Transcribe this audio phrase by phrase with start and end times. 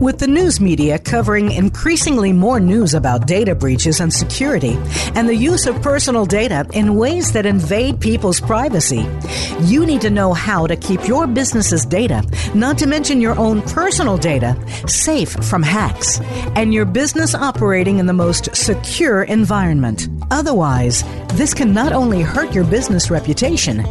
[0.00, 4.78] With the news media covering increasingly more news about data breaches and security,
[5.14, 9.06] and the use of personal data in ways that invade people's privacy,
[9.60, 13.60] you need to know how to keep your business's data, not to mention your own
[13.60, 14.56] personal data,
[14.88, 16.18] safe from hacks,
[16.56, 20.08] and your business operating in the most secure environment.
[20.30, 21.04] Otherwise,
[21.34, 23.82] this can not only hurt your business reputation,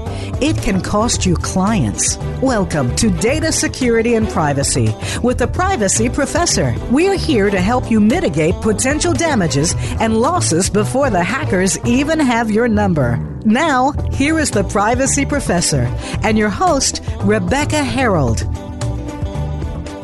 [0.41, 2.17] it can cost you clients.
[2.41, 6.73] Welcome to Data Security and Privacy with the Privacy Professor.
[6.91, 12.49] We're here to help you mitigate potential damages and losses before the hackers even have
[12.49, 13.17] your number.
[13.43, 18.43] Now, here is the Privacy Professor and your host, Rebecca Herold.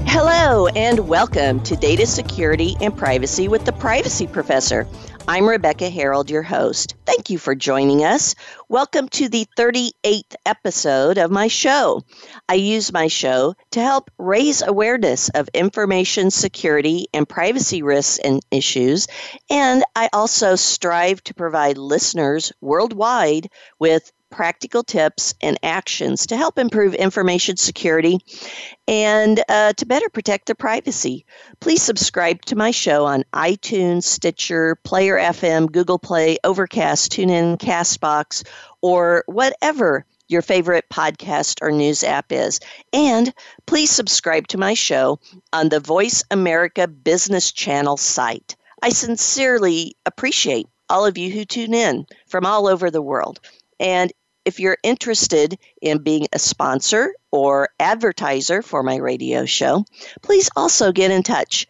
[0.08, 4.88] Hello, and welcome to Data Security and Privacy with the Privacy Professor.
[5.28, 6.94] I'm Rebecca Herold, your host.
[7.08, 8.36] Thank you for joining us.
[8.70, 12.04] Welcome to the 38th episode of my show.
[12.48, 18.40] I use my show to help raise awareness of information security and privacy risks and
[18.52, 19.08] issues,
[19.50, 26.58] and I also strive to provide listeners worldwide with practical tips and actions to help
[26.58, 28.20] improve information security
[28.88, 31.26] and uh, to better protect their privacy.
[31.60, 38.46] Please subscribe to my show on iTunes, Stitcher, Player FM, Google Play, Overcast, TuneIn, Castbox,
[38.82, 42.60] or whatever your favorite podcast or news app is.
[42.94, 43.34] And
[43.66, 45.20] please subscribe to my show
[45.54, 48.56] on the Voice America Business Channel site.
[48.82, 53.40] I sincerely appreciate all of you who tune in from all over the world.
[53.80, 54.12] And
[54.46, 59.86] if you're interested in being a sponsor or advertiser for my radio show,
[60.22, 61.68] please also get in touch.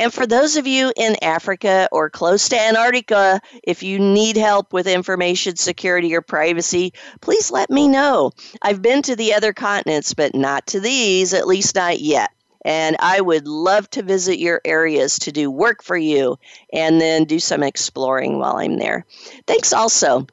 [0.00, 4.72] And for those of you in Africa or close to Antarctica, if you need help
[4.72, 8.32] with information security or privacy, please let me know.
[8.62, 12.30] I've been to the other continents, but not to these, at least not yet.
[12.64, 16.38] And I would love to visit your areas to do work for you
[16.72, 19.04] and then do some exploring while I'm there.
[19.46, 20.26] Thanks also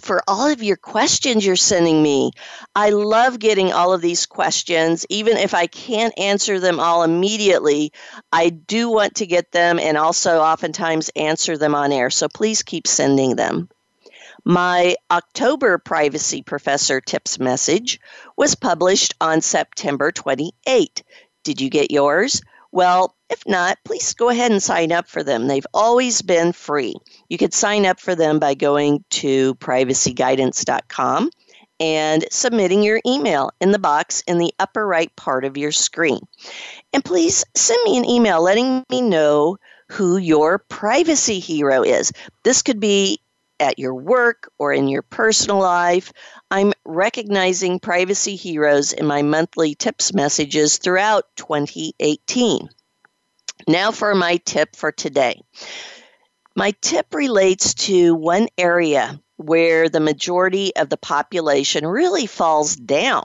[0.00, 2.32] for all of your questions you're sending me.
[2.74, 5.06] I love getting all of these questions.
[5.08, 7.92] Even if I can't answer them all immediately,
[8.32, 12.10] I do want to get them and also oftentimes answer them on air.
[12.10, 13.68] So please keep sending them.
[14.44, 18.00] My October Privacy Professor Tips message
[18.36, 21.02] was published on September 28.
[21.44, 22.40] Did you get yours?
[22.72, 25.46] Well, if not, please go ahead and sign up for them.
[25.46, 26.94] They've always been free.
[27.28, 31.30] You could sign up for them by going to privacyguidance.com
[31.80, 36.20] and submitting your email in the box in the upper right part of your screen.
[36.92, 39.56] And please send me an email letting me know
[39.88, 42.12] who your privacy hero is.
[42.44, 43.20] This could be
[43.58, 46.12] at your work or in your personal life.
[46.50, 52.68] I'm recognizing privacy heroes in my monthly tips messages throughout 2018.
[53.68, 55.40] Now for my tip for today.
[56.56, 63.24] My tip relates to one area where the majority of the population really falls down,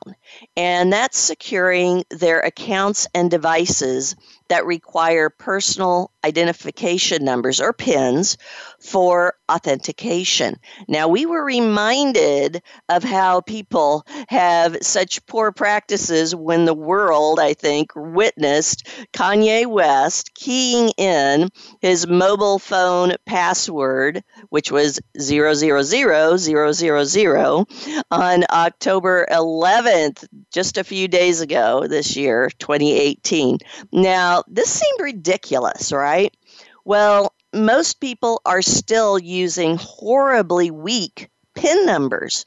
[0.56, 4.16] and that's securing their accounts and devices
[4.48, 8.38] that require personal identification numbers or PINs
[8.86, 10.56] for authentication.
[10.88, 17.54] Now, we were reminded of how people have such poor practices when the world, I
[17.54, 21.50] think, witnessed Kanye West keying in
[21.82, 27.66] his mobile phone password, which was 000000
[28.12, 33.58] on October 11th, just a few days ago this year, 2018.
[33.92, 36.36] Now, this seemed ridiculous, right?
[36.84, 42.46] Well, most people are still using horribly weak PIN numbers.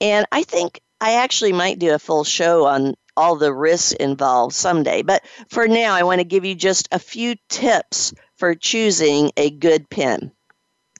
[0.00, 4.54] And I think I actually might do a full show on all the risks involved
[4.54, 5.02] someday.
[5.02, 9.50] But for now, I want to give you just a few tips for choosing a
[9.50, 10.32] good PIN.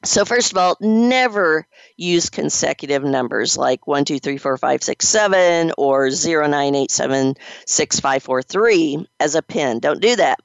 [0.05, 1.67] So, first of all, never
[1.97, 6.91] use consecutive numbers like 1, 2, 3, 4, 5, 6, 7 or 0, 9, 8,
[6.91, 7.35] 7,
[7.67, 9.81] 6, 5, 4, 3 as a PIN.
[9.81, 10.39] Don't do that.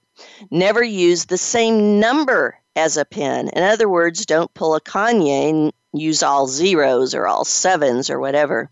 [0.49, 3.47] Never use the same number as a pin.
[3.49, 8.19] In other words, don't pull a Kanye and use all zeros or all sevens or
[8.19, 8.69] whatever.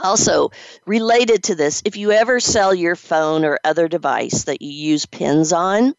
[0.02, 0.50] Also,
[0.86, 5.06] related to this, if you ever sell your phone or other device that you use
[5.06, 5.94] pins on,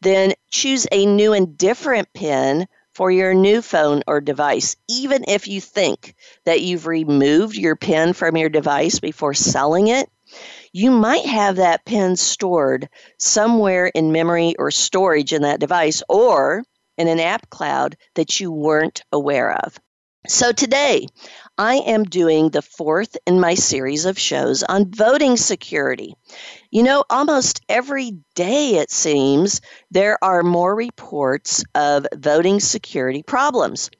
[0.00, 5.48] then choose a new and different pin for your new phone or device, even if
[5.48, 6.14] you think
[6.44, 10.08] that you've removed your pin from your device before selling it.
[10.72, 12.88] You might have that pin stored
[13.18, 16.64] somewhere in memory or storage in that device or
[16.96, 19.78] in an app cloud that you weren't aware of.
[20.26, 21.06] So today,
[21.56, 26.16] I am doing the fourth in my series of shows on voting security.
[26.70, 29.60] You know, almost every day, it seems,
[29.90, 33.90] there are more reports of voting security problems.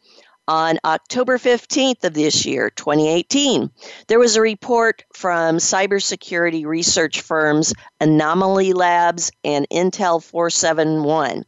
[0.46, 3.70] On October 15th of this year, 2018,
[4.08, 11.44] there was a report from cybersecurity research firms Anomali Labs and Intel 471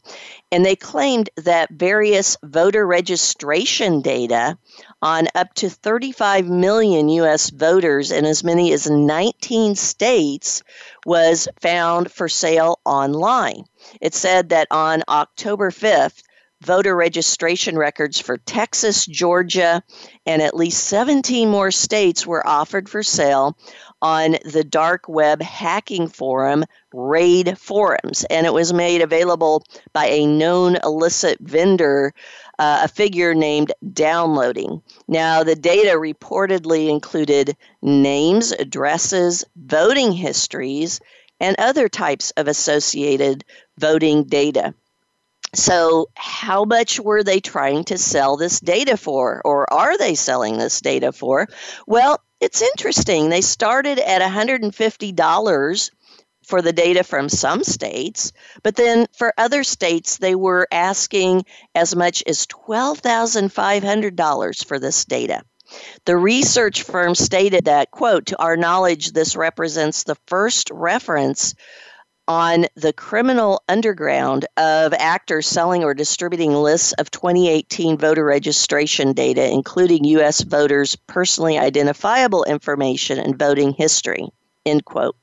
[0.52, 4.56] and they claimed that various voter registration data
[5.02, 7.50] on up to 35 million U.S.
[7.50, 10.62] voters in as many as 19 states
[11.04, 13.64] was found for sale online.
[14.00, 16.22] It said that on October 5th,
[16.62, 19.82] voter registration records for Texas, Georgia,
[20.24, 23.56] and at least 17 more states were offered for sale
[24.02, 29.62] on the dark web hacking forum Raid Forums, and it was made available
[29.92, 32.12] by a known illicit vendor,
[32.58, 34.82] uh, a figure named Downloading.
[35.08, 41.00] Now, the data reportedly included names, addresses, voting histories,
[41.38, 43.44] and other types of associated
[43.78, 44.74] voting data.
[45.56, 50.58] So, how much were they trying to sell this data for, or are they selling
[50.58, 51.48] this data for?
[51.86, 53.30] Well, it's interesting.
[53.30, 55.90] They started at $150
[56.44, 61.96] for the data from some states, but then for other states, they were asking as
[61.96, 65.42] much as $12,500 for this data.
[66.04, 71.54] The research firm stated that, quote, to our knowledge, this represents the first reference
[72.28, 79.50] on the criminal underground of actors selling or distributing lists of 2018 voter registration data,
[79.50, 80.42] including U.S.
[80.42, 84.28] voters' personally identifiable information and voting history.
[84.64, 85.16] End quote.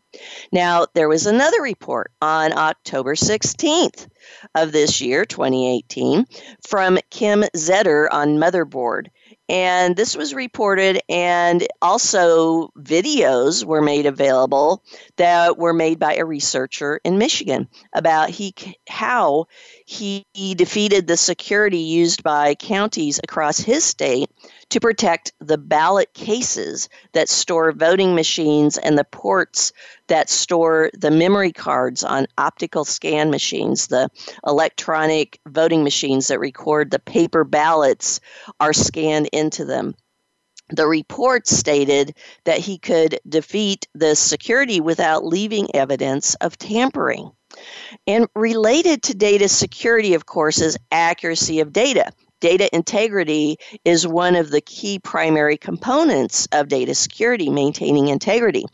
[0.51, 4.07] Now, there was another report on October 16th
[4.55, 6.25] of this year, 2018,
[6.67, 9.07] from Kim Zetter on Motherboard.
[9.53, 14.81] And this was reported, and also videos were made available
[15.17, 18.55] that were made by a researcher in Michigan about he,
[18.89, 19.45] how
[19.85, 24.31] he defeated the security used by counties across his state
[24.73, 29.71] to protect the ballot cases that store voting machines and the ports
[30.07, 33.85] that store the memory cards on optical scan machines.
[33.85, 34.09] The
[34.47, 38.19] electronic voting machines that record the paper ballots
[38.59, 39.93] are scanned into them.
[40.69, 47.29] The report stated that he could defeat the security without leaving evidence of tampering.
[48.07, 52.11] And related to data security, of course, is accuracy of data.
[52.43, 58.65] Data integrity is one of the key primary components of data security, maintaining integrity.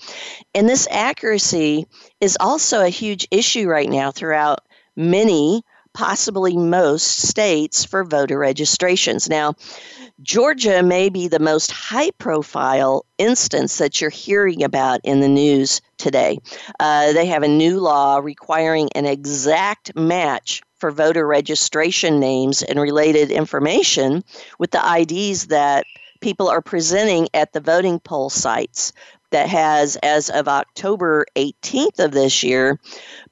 [0.56, 1.86] And this accuracy
[2.20, 4.62] is also a huge issue right now throughout
[4.96, 5.62] many,
[5.94, 9.30] possibly most states for voter registrations.
[9.30, 9.54] Now,
[10.24, 15.80] Georgia may be the most high profile instance that you're hearing about in the news
[16.00, 16.40] today.
[16.80, 22.80] Uh, they have a new law requiring an exact match for voter registration names and
[22.80, 24.24] related information
[24.58, 25.86] with the IDs that
[26.22, 28.94] people are presenting at the voting poll sites.
[29.32, 32.80] that has, as of October 18th of this year,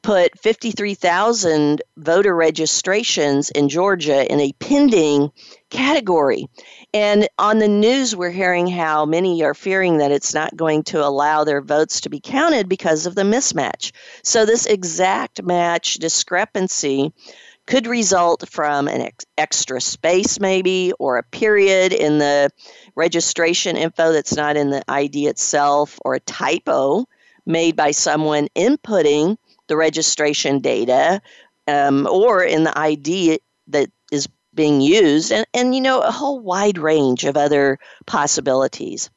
[0.04, 5.32] put 53,000 voter registrations in Georgia in a pending
[5.72, 6.48] category.
[6.98, 11.06] And on the news, we're hearing how many are fearing that it's not going to
[11.06, 13.92] allow their votes to be counted because of the mismatch.
[14.24, 17.14] So, this exact match discrepancy
[17.68, 22.50] could result from an ex- extra space, maybe, or a period in the
[22.96, 27.06] registration info that's not in the ID itself, or a typo
[27.46, 29.38] made by someone inputting
[29.68, 31.22] the registration data,
[31.68, 34.28] um, or in the ID that is
[34.58, 39.10] being used, and, and you know, a whole wide range of other possibilities.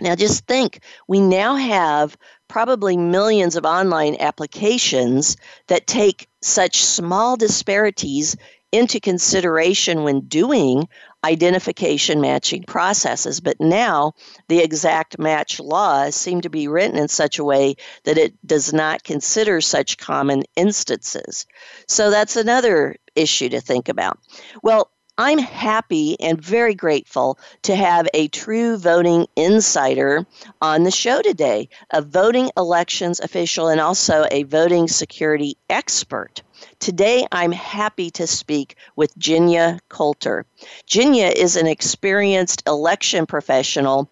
[0.00, 2.16] Now, just think we now have
[2.48, 5.36] probably millions of online applications
[5.68, 8.36] that take such small disparities
[8.72, 10.88] into consideration when doing
[11.24, 13.40] identification matching processes.
[13.40, 14.14] But now
[14.48, 18.72] the exact match laws seem to be written in such a way that it does
[18.72, 21.46] not consider such common instances.
[21.86, 24.18] So that's another issue to think about.
[24.62, 30.26] Well, I'm happy and very grateful to have a true voting insider
[30.60, 36.42] on the show today, a voting elections official and also a voting security expert.
[36.80, 40.46] Today, I'm happy to speak with Genya Coulter.
[40.88, 44.10] Genya is an experienced election professional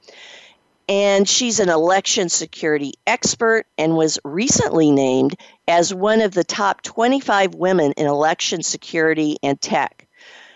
[0.89, 5.35] and she's an election security expert and was recently named
[5.69, 10.07] as one of the top 25 women in election security and tech.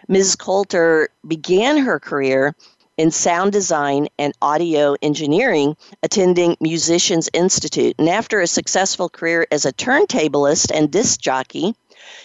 [0.09, 0.37] Ms.
[0.37, 2.55] Coulter began her career
[2.97, 7.95] in sound design and audio engineering, attending Musicians Institute.
[7.99, 11.75] And after a successful career as a turntablist and disc jockey,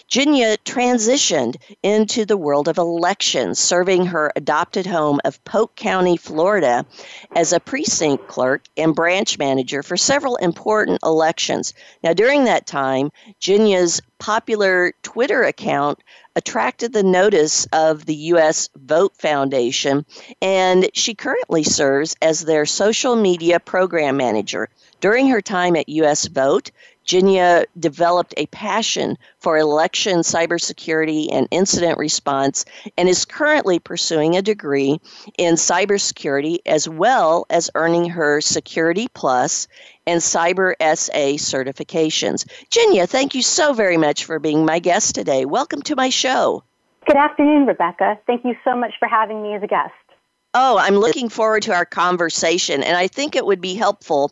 [0.09, 6.85] Genya transitioned into the world of elections, serving her adopted home of Polk County, Florida,
[7.35, 11.73] as a precinct clerk and branch manager for several important elections.
[12.03, 15.99] Now, during that time, Genya's popular Twitter account
[16.35, 18.69] attracted the notice of the U.S.
[18.75, 20.05] Vote Foundation,
[20.41, 24.69] and she currently serves as their social media program manager.
[24.99, 26.27] During her time at U.S.
[26.27, 26.69] Vote,
[27.05, 32.65] Genya developed a passion for election cybersecurity and incident response
[32.97, 34.99] and is currently pursuing a degree
[35.37, 39.67] in cybersecurity as well as earning her Security Plus
[40.05, 42.45] and CySA certifications.
[42.69, 45.45] Genya, thank you so very much for being my guest today.
[45.45, 46.63] Welcome to my show.
[47.07, 48.19] Good afternoon, Rebecca.
[48.27, 49.93] Thank you so much for having me as a guest.
[50.53, 52.83] Oh, I'm looking forward to our conversation.
[52.83, 54.31] And I think it would be helpful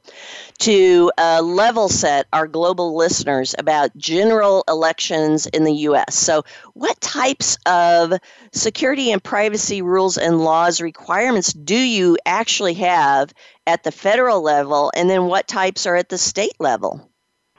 [0.59, 6.15] to uh, level set our global listeners about general elections in the U.S.
[6.15, 8.13] So, what types of
[8.51, 13.33] security and privacy rules and laws requirements do you actually have
[13.65, 14.91] at the federal level?
[14.95, 17.09] And then what types are at the state level?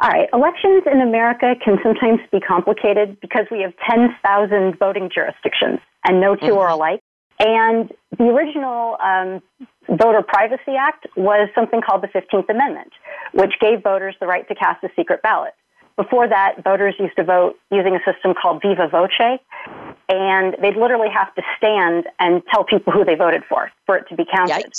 [0.03, 5.79] All right, elections in America can sometimes be complicated because we have 10,000 voting jurisdictions
[6.07, 6.59] and no 2 mm-hmm.
[6.59, 7.00] are alike.
[7.41, 9.43] And the original um,
[9.89, 12.93] Voter Privacy Act was something called the 15th Amendment,
[13.33, 15.55] which gave voters the right to cast a secret ballot.
[15.97, 19.39] Before that, voters used to vote using a system called viva voce,
[20.09, 24.05] and they'd literally have to stand and tell people who they voted for for it
[24.09, 24.73] to be counted.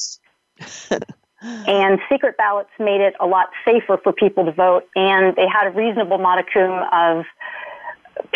[1.42, 5.68] and secret ballots made it a lot safer for people to vote, and they had
[5.68, 7.26] a reasonable modicum of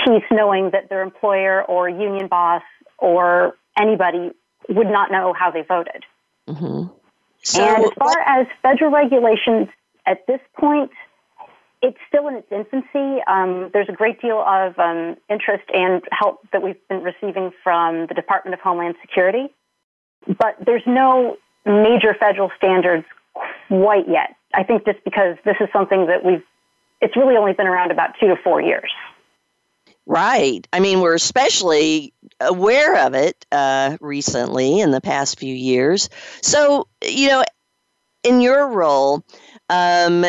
[0.04, 2.64] peace knowing that their employer or union boss
[2.98, 4.32] or anybody
[4.70, 6.04] would not know how they voted.
[6.48, 6.88] Mm-hmm.
[7.44, 9.68] So, and as far what, as federal regulations
[10.06, 10.92] at this point,
[11.82, 13.22] it's still in its infancy.
[13.28, 18.08] Um, there's a great deal of um, interest and help that we've been receiving from
[18.08, 19.54] the Department of Homeland Security,
[20.26, 23.06] but there's no major federal standards
[23.68, 24.36] quite yet.
[24.54, 26.44] I think just because this is something that we've,
[27.02, 28.92] it's really only been around about two to four years.
[30.06, 30.68] Right.
[30.72, 36.10] I mean, we're especially aware of it uh, recently in the past few years.
[36.42, 37.44] So, you know,
[38.24, 39.24] in your role,
[39.70, 40.26] um,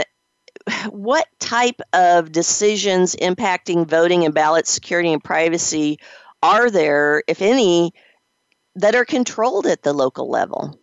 [0.90, 5.98] what type of decisions impacting voting and ballot security and privacy
[6.42, 7.92] are there, if any,
[8.76, 10.78] that are controlled at the local level?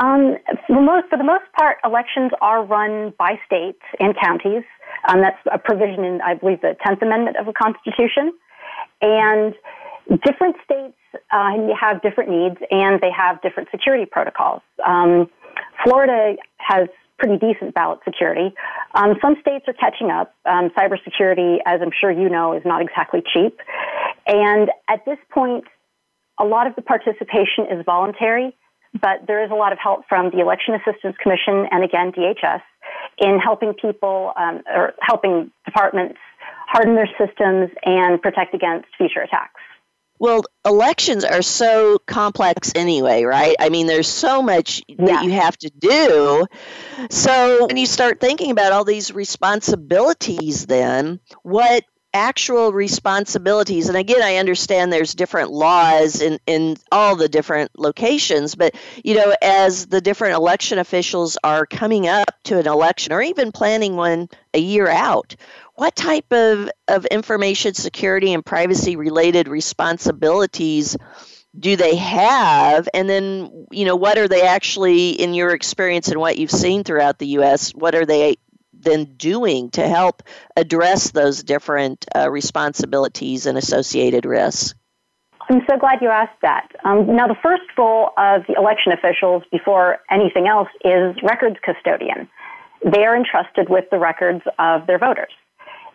[0.00, 4.62] Um, for, most, for the most part, elections are run by states and counties.
[5.06, 8.32] Um, that's a provision in, I believe, the 10th Amendment of the Constitution.
[9.00, 9.54] And
[10.24, 10.96] different states
[11.30, 14.62] uh, have different needs and they have different security protocols.
[14.86, 15.30] Um,
[15.84, 16.88] Florida has
[17.18, 18.54] pretty decent ballot security.
[18.94, 20.34] Um, some states are catching up.
[20.44, 23.58] Um, cybersecurity, as I'm sure you know, is not exactly cheap.
[24.26, 25.64] And at this point,
[26.38, 28.56] a lot of the participation is voluntary.
[29.00, 32.62] but there is a lot of help from the Election Assistance Commission and again DHS
[33.18, 36.18] in helping people um, or helping departments
[36.66, 39.60] harden their systems and protect against future attacks.
[40.20, 43.54] Well, elections are so complex anyway, right?
[43.60, 45.06] I mean, there's so much yeah.
[45.06, 46.46] that you have to do.
[47.08, 51.84] So when you start thinking about all these responsibilities, then what
[52.18, 53.88] actual responsibilities.
[53.88, 59.14] And again i understand there's different laws in, in all the different locations but you
[59.14, 63.96] know as the different election officials are coming up to an election or even planning
[63.96, 65.36] one a year out
[65.74, 70.96] what type of, of information security and privacy related responsibilities
[71.58, 72.88] do they have?
[72.92, 76.84] And then you know what are they actually in your experience and what you've seen
[76.84, 78.36] throughout the us what are they
[78.78, 80.22] then doing to help
[80.56, 84.74] address those different uh, responsibilities and associated risks?
[85.50, 86.68] I'm so glad you asked that.
[86.84, 92.28] Um, now, the first role of the election officials before anything else is records custodian.
[92.84, 95.32] They are entrusted with the records of their voters.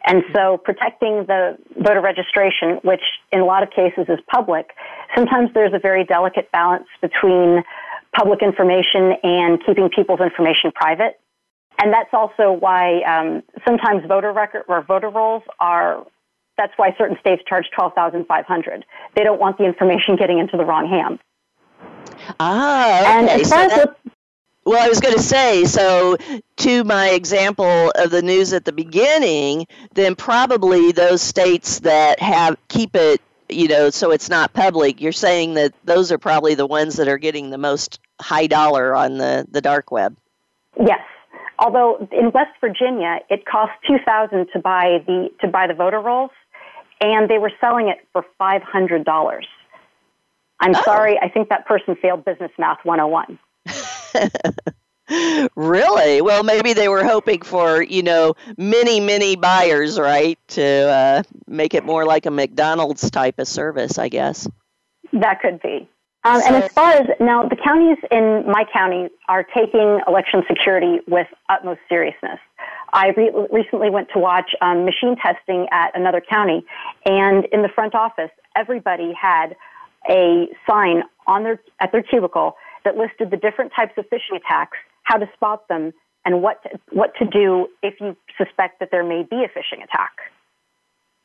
[0.06, 4.72] And so protecting the voter registration, which in a lot of cases is public,
[5.16, 7.64] sometimes there's a very delicate balance between
[8.14, 11.20] public information and keeping people's information private.
[11.80, 16.06] And that's also why um, sometimes voter record or voter rolls are.
[16.56, 18.86] That's why certain states charge twelve thousand five hundred.
[19.16, 21.20] They don't want the information getting into the wrong hands.
[22.40, 23.10] Ah, okay.
[23.10, 23.96] And as far so as the,
[24.66, 26.16] well, I was going to say, so
[26.58, 32.56] to my example of the news at the beginning, then probably those states that have
[32.70, 35.02] keep it, you know, so it's not public.
[35.02, 38.96] You're saying that those are probably the ones that are getting the most high dollar
[38.96, 40.16] on the the dark web.
[40.80, 41.02] Yes,
[41.64, 46.00] Although in West Virginia, it cost two thousand to buy the to buy the voter
[46.00, 46.32] rolls,
[47.00, 49.48] and they were selling it for five hundred dollars.
[50.60, 50.82] I'm oh.
[50.84, 53.38] sorry, I think that person failed business math 101.
[55.56, 56.22] really?
[56.22, 60.40] Well, maybe they were hoping for, you know, many, many buyers, right?
[60.50, 64.48] To uh, make it more like a McDonald's type of service, I guess.
[65.12, 65.90] That could be.
[66.26, 71.00] Um, and as far as now, the counties in my county are taking election security
[71.08, 72.40] with utmost seriousness.
[72.94, 76.66] I re- recently went to watch um, machine testing at another county,
[77.06, 79.56] and in the front office, everybody had
[80.10, 82.56] a sign on their at their cubicle
[82.86, 86.80] that listed the different types of phishing attacks, how to spot them, and what to,
[86.92, 90.12] what to do if you suspect that there may be a phishing attack.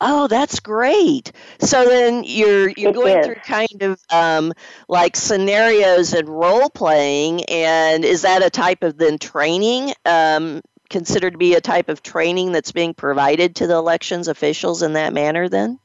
[0.01, 1.31] Oh, that's great.
[1.59, 3.25] So then you're you're it going is.
[3.25, 4.53] through kind of um,
[4.87, 9.93] like scenarios and role playing, and is that a type of then training?
[10.05, 14.81] Um, considered to be a type of training that's being provided to the elections officials
[14.81, 15.79] in that manner then?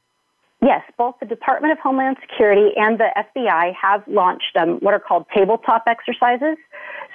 [0.61, 4.99] Yes, both the Department of Homeland Security and the FBI have launched um, what are
[4.99, 6.57] called tabletop exercises.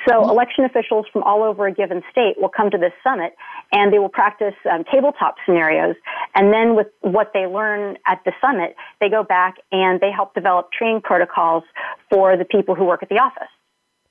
[0.08, 3.34] So election officials from all over a given state will come to this summit
[3.72, 5.96] and they will practice um, tabletop scenarios.
[6.34, 10.34] And then with what they learn at the summit, they go back and they help
[10.34, 11.64] develop training protocols
[12.10, 13.48] for the people who work at the office.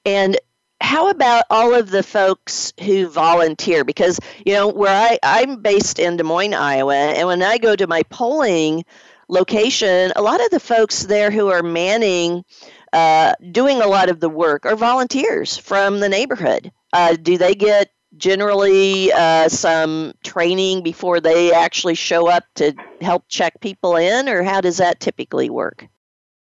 [0.06, 0.38] And
[0.82, 3.84] how about all of the folks who volunteer?
[3.84, 7.75] Because, you know, where I, I'm based in Des Moines, Iowa, and when I go
[7.75, 8.86] to my polling
[9.28, 12.43] location, a lot of the folks there who are manning,
[12.93, 16.71] uh, doing a lot of the work are volunteers from the neighborhood.
[16.93, 23.23] Uh, do they get generally uh, some training before they actually show up to help
[23.28, 25.88] check people in, or how does that typically work?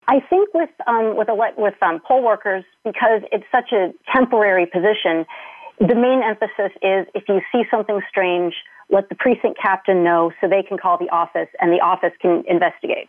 [0.08, 5.26] I think with um, with with um, poll workers because it's such a temporary position.
[5.78, 8.54] The main emphasis is if you see something strange,
[8.88, 12.44] let the precinct captain know so they can call the office and the office can
[12.48, 13.08] investigate.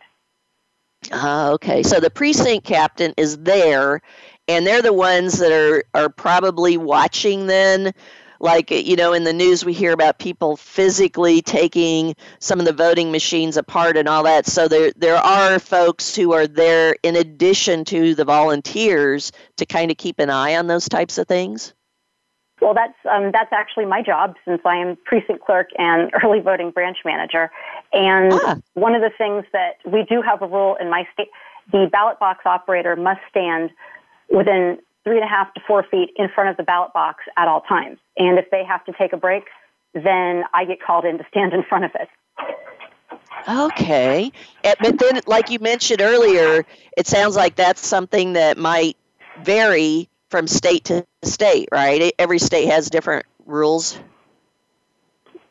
[1.12, 4.00] Uh, okay, so the precinct captain is there,
[4.46, 7.92] and they're the ones that are are probably watching then?
[8.40, 12.72] Like you know in the news we hear about people physically taking some of the
[12.72, 14.46] voting machines apart and all that.
[14.46, 19.90] So there there are folks who are there in addition to the volunteers to kind
[19.90, 21.74] of keep an eye on those types of things
[22.60, 26.70] well, that's um, that's actually my job since I am precinct clerk and early voting
[26.70, 27.50] branch manager.
[27.92, 28.56] And ah.
[28.74, 31.28] one of the things that we do have a rule in my state:
[31.70, 33.70] the ballot box operator must stand
[34.28, 37.48] within three and a half to four feet in front of the ballot box at
[37.48, 37.98] all times.
[38.16, 39.44] And if they have to take a break,
[39.94, 42.08] then I get called in to stand in front of it.
[43.48, 44.30] Okay.
[44.64, 46.66] Eh, but then, like you mentioned earlier,
[46.96, 48.96] it sounds like that's something that might
[49.42, 52.12] vary from state to state, right?
[52.18, 53.98] Every state has different rules.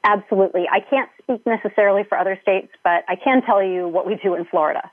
[0.03, 0.67] Absolutely.
[0.71, 4.35] I can't speak necessarily for other states, but I can tell you what we do
[4.35, 4.89] in Florida.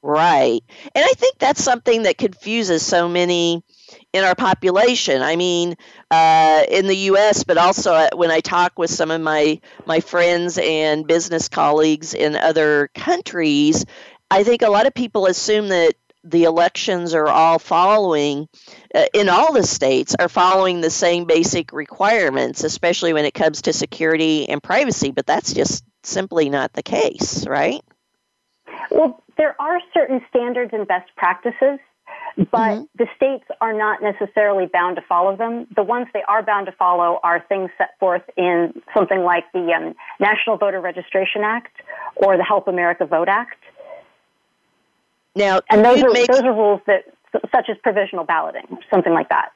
[0.00, 0.62] Right.
[0.94, 3.64] And I think that's something that confuses so many
[4.12, 5.22] in our population.
[5.22, 5.74] I mean,
[6.10, 9.98] uh, in the U.S., but also uh, when I talk with some of my my
[9.98, 13.84] friends and business colleagues in other countries,
[14.30, 18.48] I think a lot of people assume that the elections are all following
[18.94, 23.62] uh, in all the states are following the same basic requirements especially when it comes
[23.62, 27.82] to security and privacy but that's just simply not the case right
[28.90, 31.78] well there are certain standards and best practices
[32.50, 32.82] but mm-hmm.
[32.96, 35.66] the states are not necessarily bound to follow them.
[35.74, 39.72] The ones they are bound to follow are things set forth in something like the
[39.72, 41.74] um, National Voter Registration Act
[42.14, 43.56] or the Help America Vote Act.
[45.38, 46.26] Now, and those are make...
[46.26, 47.04] those are rules that
[47.54, 49.50] such as provisional balloting, something like that.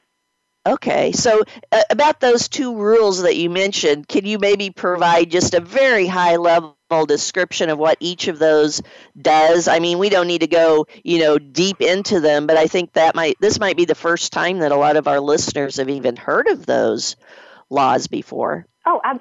[0.64, 1.42] Okay, so
[1.72, 6.06] uh, about those two rules that you mentioned, can you maybe provide just a very
[6.06, 8.80] high level description of what each of those
[9.20, 9.66] does?
[9.66, 12.92] I mean, we don't need to go, you know, deep into them, but I think
[12.92, 15.90] that might this might be the first time that a lot of our listeners have
[15.90, 17.16] even heard of those
[17.68, 18.64] laws before.
[18.86, 19.20] Oh, ab-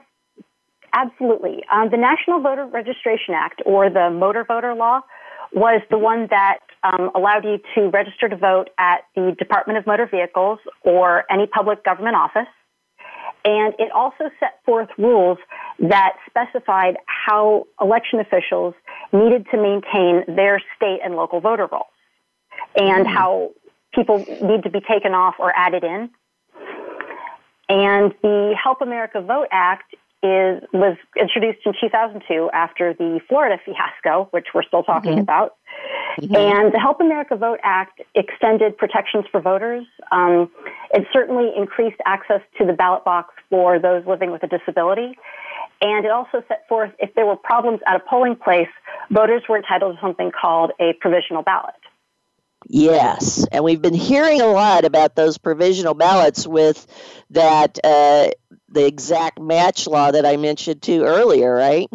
[0.93, 1.63] absolutely.
[1.71, 5.01] Um, the National Voter Registration Act, or the Motor Voter Law,
[5.53, 9.85] was the one that um, allowed you to register to vote at the Department of
[9.85, 12.47] Motor Vehicles or any public government office.
[13.43, 15.37] And it also set forth rules
[15.79, 18.75] that specified how election officials
[19.11, 21.85] needed to maintain their state and local voter rolls
[22.75, 23.15] and mm-hmm.
[23.15, 23.51] how
[23.93, 26.09] people need to be taken off or added in.
[27.67, 34.27] And the Help America Vote Act is was introduced in 2002 after the Florida fiasco,
[34.31, 35.21] which we're still talking mm-hmm.
[35.21, 35.55] about.
[36.19, 36.35] Mm-hmm.
[36.35, 39.85] And the Help America Vote Act extended protections for voters.
[40.11, 40.51] Um,
[40.93, 45.17] it certainly increased access to the ballot box for those living with a disability.
[45.81, 48.69] And it also set forth if there were problems at a polling place,
[49.09, 51.80] voters were entitled to something called a provisional ballot.
[52.67, 56.85] Yes, and we've been hearing a lot about those provisional ballots with
[57.31, 58.29] that uh,
[58.69, 61.89] the exact match law that I mentioned to earlier, right?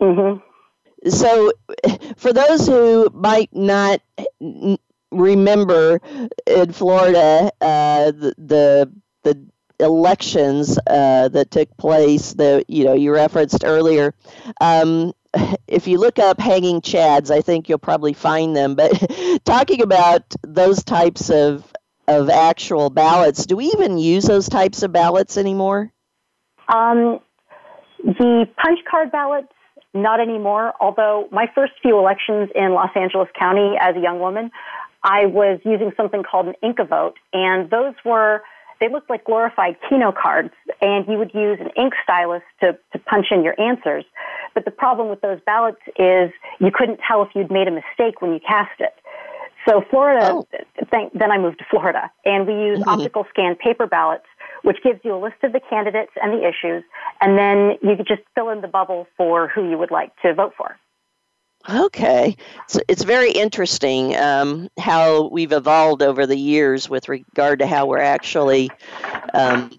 [0.00, 1.08] Mm-hmm.
[1.08, 1.52] So,
[2.16, 4.00] for those who might not
[5.10, 6.00] remember
[6.46, 9.48] in Florida, uh, the, the the
[9.80, 14.14] elections uh, that took place that you know you referenced earlier.
[14.60, 15.12] Um,
[15.66, 18.74] if you look up hanging chads, I think you'll probably find them.
[18.74, 18.92] But
[19.44, 21.64] talking about those types of
[22.06, 25.92] of actual ballots, do we even use those types of ballots anymore?
[26.66, 27.20] Um,
[28.02, 29.52] the punch card ballots,
[29.92, 30.72] not anymore.
[30.80, 34.50] Although my first few elections in Los Angeles County as a young woman,
[35.02, 38.42] I was using something called an InkaVote, and those were
[38.80, 42.98] they looked like glorified Keno cards, and you would use an ink stylus to, to
[42.98, 44.04] punch in your answers.
[44.54, 48.20] But the problem with those ballots is you couldn't tell if you'd made a mistake
[48.20, 48.94] when you cast it.
[49.68, 50.46] So Florida, oh.
[50.50, 52.88] th- then I moved to Florida, and we use mm-hmm.
[52.88, 54.24] optical scan paper ballots,
[54.62, 56.84] which gives you a list of the candidates and the issues,
[57.20, 60.32] and then you could just fill in the bubble for who you would like to
[60.32, 60.76] vote for.
[61.68, 67.66] Okay, so it's very interesting um, how we've evolved over the years with regard to
[67.66, 68.70] how we're actually
[69.34, 69.78] um,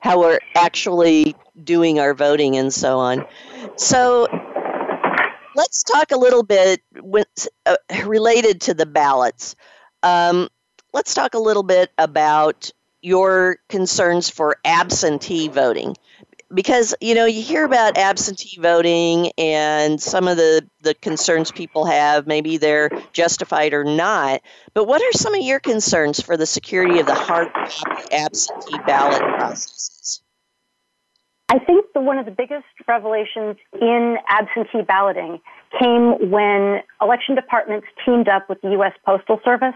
[0.00, 3.26] how we're actually doing our voting and so on.
[3.76, 4.28] So
[5.56, 9.56] let's talk a little bit with, uh, related to the ballots.
[10.02, 10.48] Um,
[10.92, 15.96] let's talk a little bit about your concerns for absentee voting
[16.56, 21.84] because you know you hear about absentee voting and some of the the concerns people
[21.84, 24.40] have maybe they're justified or not
[24.74, 28.78] but what are some of your concerns for the security of the hard copy absentee
[28.86, 30.22] ballot processes
[31.50, 35.38] i think the, one of the biggest revelations in absentee balloting
[35.78, 38.92] came when election departments teamed up with the U.S.
[39.04, 39.74] Postal Service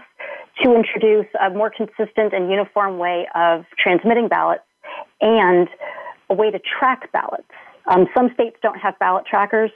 [0.63, 4.63] to introduce a more consistent and uniform way of transmitting ballots
[5.19, 5.67] and
[6.31, 7.43] a way to track ballots.
[7.87, 9.71] Um, some states don't have ballot trackers,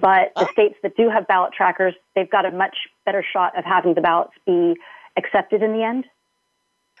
[0.00, 3.64] but the states that do have ballot trackers, they've got a much better shot of
[3.64, 4.74] having the ballots be
[5.16, 6.04] accepted in the end.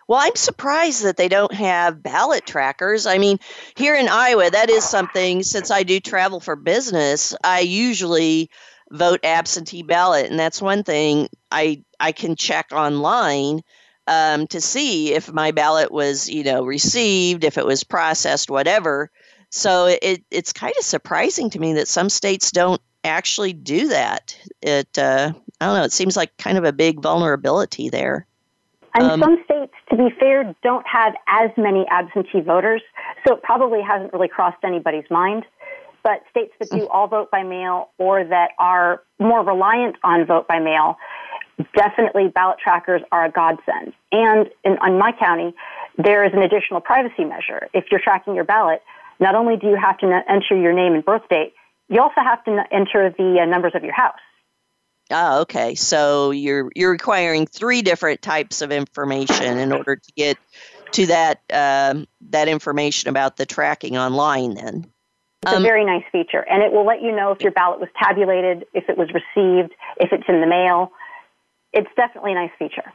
[0.06, 3.06] Well, I'm surprised that they don't have ballot trackers.
[3.06, 3.38] I mean,
[3.76, 8.50] here in Iowa, that is something, since I do travel for business, I usually
[8.90, 10.30] vote absentee ballot.
[10.30, 13.62] And that's one thing I, I can check online
[14.06, 19.10] um, to see if my ballot was, you know, received, if it was processed, whatever.
[19.50, 24.36] So it, it's kind of surprising to me that some states don't actually do that.
[24.62, 25.84] It uh, I don't know.
[25.84, 28.26] It seems like kind of a big vulnerability there.
[28.94, 32.82] And um, some states, to be fair, don't have as many absentee voters,
[33.26, 35.44] so it probably hasn't really crossed anybody's mind.
[36.02, 40.48] but states that do all vote by mail or that are more reliant on vote
[40.48, 40.96] by mail,
[41.74, 43.92] definitely ballot trackers are a godsend.
[44.12, 45.54] And in, my county,
[45.98, 47.68] there is an additional privacy measure.
[47.72, 48.82] If you're tracking your ballot,
[49.18, 51.54] not only do you have to enter your name and birth date,
[51.88, 54.18] you also have to enter the uh, numbers of your house.
[55.10, 55.74] Oh, okay.
[55.74, 60.38] So you're you're requiring three different types of information in order to get
[60.92, 64.54] to that um, that information about the tracking online.
[64.54, 64.86] Then
[65.42, 67.80] it's um, a very nice feature, and it will let you know if your ballot
[67.80, 70.92] was tabulated, if it was received, if it's in the mail.
[71.72, 72.92] It's definitely a nice feature.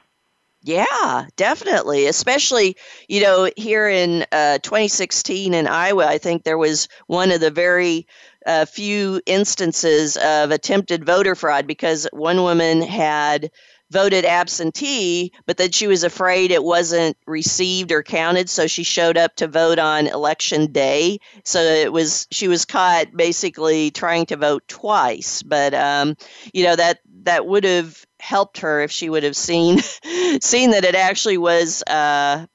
[0.66, 2.08] Yeah, definitely.
[2.08, 2.76] Especially,
[3.08, 7.52] you know, here in uh, 2016 in Iowa, I think there was one of the
[7.52, 8.08] very
[8.48, 13.52] uh, few instances of attempted voter fraud because one woman had
[13.92, 19.18] voted absentee, but that she was afraid it wasn't received or counted, so she showed
[19.18, 21.20] up to vote on election day.
[21.44, 25.44] So it was she was caught basically trying to vote twice.
[25.44, 26.18] But um,
[26.54, 29.80] you know that that would have helped her if she would have seen
[30.42, 32.46] seen that it actually was uh,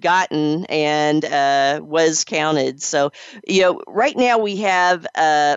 [0.00, 2.82] gotten and uh, was counted.
[2.82, 3.10] So
[3.46, 5.56] you know, right now we have uh,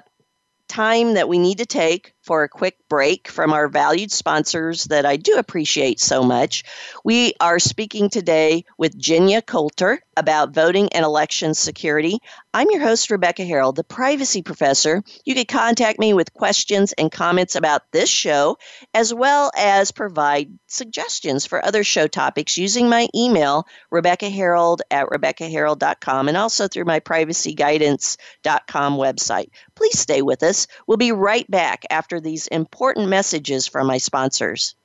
[0.67, 5.05] time that we need to take for a quick break from our valued sponsors that
[5.05, 6.63] I do appreciate so much.
[7.03, 12.19] We are speaking today with Genya Coulter about voting and election security.
[12.53, 15.01] I'm your host, Rebecca Herold, the privacy professor.
[15.25, 18.57] You can contact me with questions and comments about this show,
[18.93, 25.07] as well as provide suggestions for other show topics using my email, Rebecca Herold at
[25.07, 29.49] RebeccaHerold.com, and also through my privacyguidance.com website.
[29.75, 30.67] Please stay with us.
[30.87, 34.75] We'll be right back after after these important messages from my sponsors.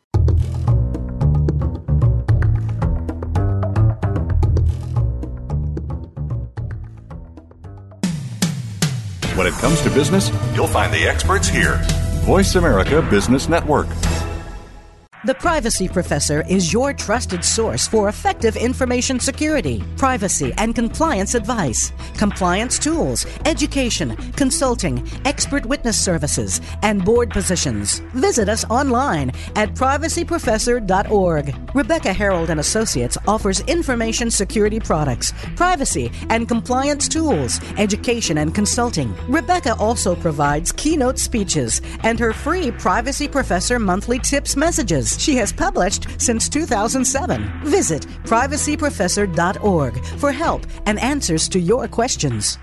[9.34, 11.80] When it comes to business, you'll find the experts here.
[12.22, 13.88] Voice America Business Network.
[15.26, 21.92] The Privacy Professor is your trusted source for effective information security, privacy, and compliance advice,
[22.16, 27.98] compliance tools, education, consulting, expert witness services, and board positions.
[28.14, 31.56] Visit us online at privacyprofessor.org.
[31.74, 39.12] Rebecca Herold and Associates offers information security products, privacy and compliance tools, education and consulting.
[39.26, 45.52] Rebecca also provides keynote speeches and her free Privacy Professor monthly tips messages she has
[45.52, 47.62] published since 2007.
[47.64, 52.58] Visit privacyprofessor.org for help and answers to your questions.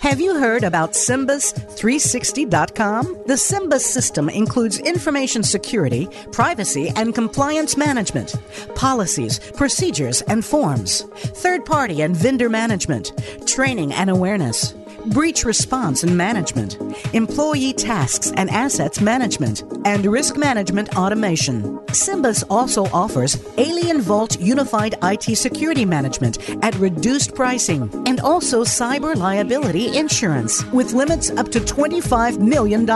[0.00, 3.22] Have you heard about SIMBUS360.com?
[3.26, 8.34] The SIMBUS system includes information security, privacy, and compliance management,
[8.74, 11.02] policies, procedures, and forms,
[11.42, 13.12] third party and vendor management,
[13.46, 14.72] training and awareness
[15.06, 16.78] breach response and management,
[17.14, 21.78] employee tasks and assets management, and risk management automation.
[21.92, 29.16] SIMBUS also offers Alien Vault Unified IT Security Management at reduced pricing and also cyber
[29.16, 32.86] liability insurance with limits up to $25 million.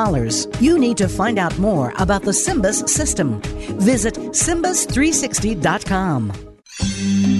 [0.60, 3.40] You need to find out more about the SIMBUS system.
[3.78, 6.43] Visit SIMBUS360.com.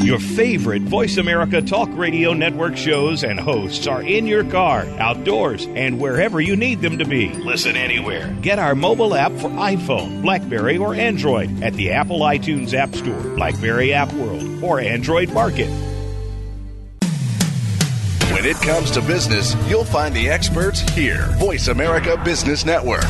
[0.05, 5.67] Your favorite Voice America Talk Radio Network shows and hosts are in your car, outdoors,
[5.69, 7.31] and wherever you need them to be.
[7.31, 8.31] Listen anywhere.
[8.43, 13.19] Get our mobile app for iPhone, Blackberry, or Android at the Apple iTunes App Store,
[13.35, 15.71] Blackberry App World, or Android Market.
[18.31, 21.29] When it comes to business, you'll find the experts here.
[21.39, 23.07] Voice America Business Network.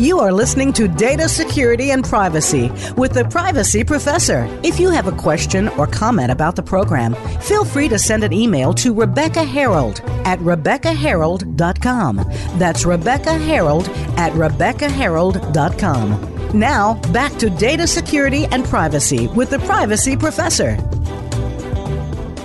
[0.00, 4.48] You are listening to Data Security and Privacy with the Privacy Professor.
[4.62, 8.32] If you have a question or comment about the program, feel free to send an
[8.32, 12.16] email to Rebecca Herold at RebeccaHerold.com.
[12.58, 16.58] That's Rebecca Herold at RebeccaHerold.com.
[16.58, 20.78] Now, back to Data Security and Privacy with the Privacy Professor.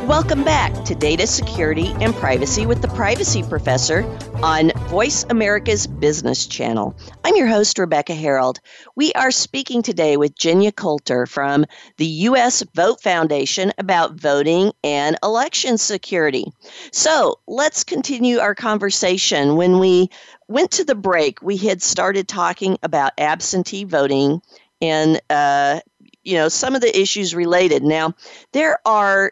[0.05, 4.03] Welcome back to Data Security and Privacy with the Privacy Professor
[4.43, 6.95] on Voice America's Business Channel.
[7.23, 8.59] I'm your host, Rebecca Herold.
[8.95, 11.65] We are speaking today with Genya Coulter from
[11.97, 12.61] the U.S.
[12.75, 16.45] Vote Foundation about voting and election security.
[16.91, 19.55] So let's continue our conversation.
[19.55, 20.11] When we
[20.47, 24.43] went to the break, we had started talking about absentee voting
[24.83, 25.79] and uh,
[26.25, 27.81] you know some of the issues related.
[27.83, 28.13] Now
[28.51, 29.31] there are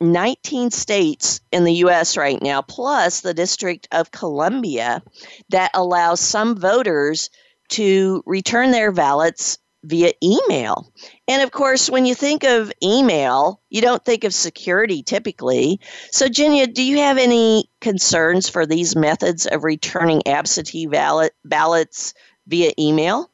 [0.00, 5.02] 19 states in the US right now, plus the District of Columbia,
[5.50, 7.30] that allows some voters
[7.68, 10.92] to return their ballots via email.
[11.28, 15.80] And of course, when you think of email, you don't think of security typically.
[16.10, 22.14] So, Genya, do you have any concerns for these methods of returning absentee ballot, ballots
[22.46, 23.30] via email?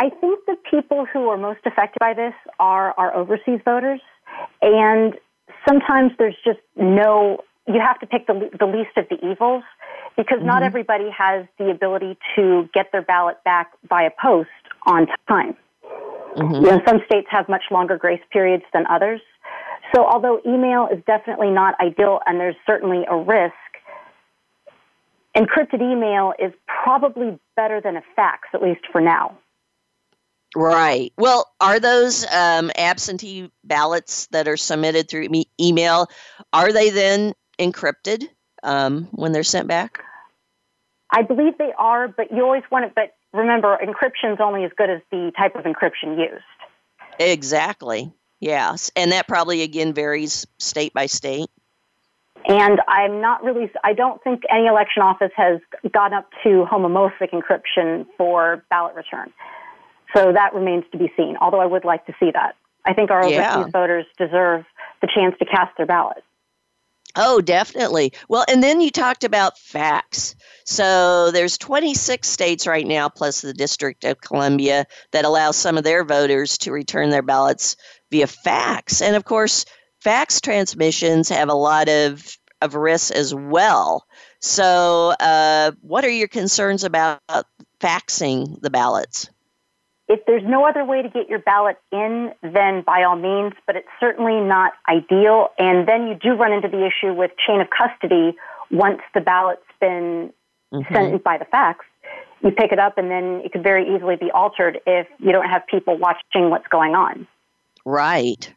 [0.00, 4.00] I think the people who are most affected by this are our overseas voters.
[4.62, 5.14] And
[5.68, 9.64] sometimes there's just no, you have to pick the, the least of the evils
[10.16, 10.46] because mm-hmm.
[10.46, 14.48] not everybody has the ability to get their ballot back via post
[14.86, 15.56] on time.
[16.36, 16.54] Mm-hmm.
[16.54, 19.20] You know, some states have much longer grace periods than others.
[19.94, 23.54] So, although email is definitely not ideal and there's certainly a risk,
[25.36, 29.38] encrypted email is probably better than a fax, at least for now.
[30.56, 31.12] Right.
[31.18, 36.08] Well, are those um, absentee ballots that are submitted through e- email,
[36.52, 38.24] are they then encrypted
[38.62, 40.02] um, when they're sent back?
[41.10, 42.92] I believe they are, but you always want it.
[42.94, 46.44] But remember, encryption is only as good as the type of encryption used.
[47.18, 48.12] Exactly.
[48.40, 51.48] Yes, and that probably again varies state by state.
[52.46, 55.60] And I'm not really, I don't think any election office has
[55.92, 59.32] gone up to homomorphic encryption for ballot return.
[60.14, 62.56] So that remains to be seen, although I would like to see that.
[62.84, 63.66] I think our overseas yeah.
[63.66, 64.64] voters deserve
[65.02, 66.22] the chance to cast their ballot.
[67.16, 68.12] Oh, definitely.
[68.28, 70.36] Well, and then you talked about fax.
[70.64, 75.84] So there's 26 states right now, plus the District of Columbia, that allow some of
[75.84, 77.76] their voters to return their ballots
[78.10, 79.02] via fax.
[79.02, 79.64] And of course,
[80.00, 84.06] fax transmissions have a lot of, of risks as well.
[84.40, 87.20] So, uh, what are your concerns about
[87.80, 89.28] faxing the ballots?
[90.08, 93.76] If there's no other way to get your ballot in, then by all means, but
[93.76, 95.48] it's certainly not ideal.
[95.58, 98.36] And then you do run into the issue with chain of custody
[98.70, 100.32] once the ballot's been
[100.72, 100.94] mm-hmm.
[100.94, 101.84] sent by the fax.
[102.42, 105.48] You pick it up, and then it could very easily be altered if you don't
[105.48, 107.26] have people watching what's going on.
[107.84, 108.52] Right.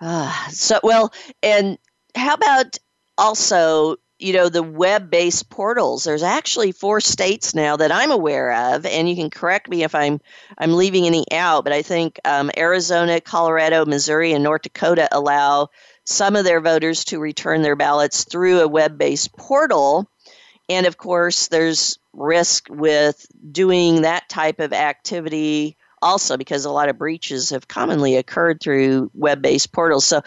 [0.00, 1.78] Uh, so, well, and
[2.14, 2.76] how about
[3.16, 6.04] also you know the web-based portals.
[6.04, 9.94] There's actually four states now that i'm aware of and you can correct me if
[9.94, 10.20] i'm
[10.58, 15.68] i'm leaving any out but i think um, arizona colorado missouri and north dakota allow
[16.10, 20.10] some of their voters to return their ballots through a web-based portal.
[20.68, 26.88] And of course there's risk with doing that type of activity also because a lot
[26.88, 30.06] of breaches have commonly occurred through web-based portals.
[30.06, 30.22] So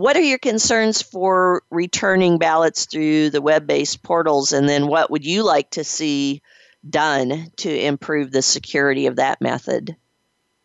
[0.00, 4.50] what are your concerns for returning ballots through the web based portals?
[4.50, 6.40] And then what would you like to see
[6.88, 9.94] done to improve the security of that method?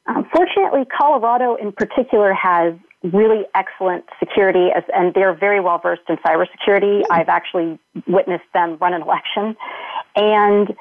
[0.08, 6.16] Unfortunately, Colorado in particular has really excellent security, as, and they're very well versed in
[6.18, 7.02] cybersecurity.
[7.02, 7.12] Mm-hmm.
[7.12, 9.58] I've actually witnessed them run an election,
[10.16, 10.74] and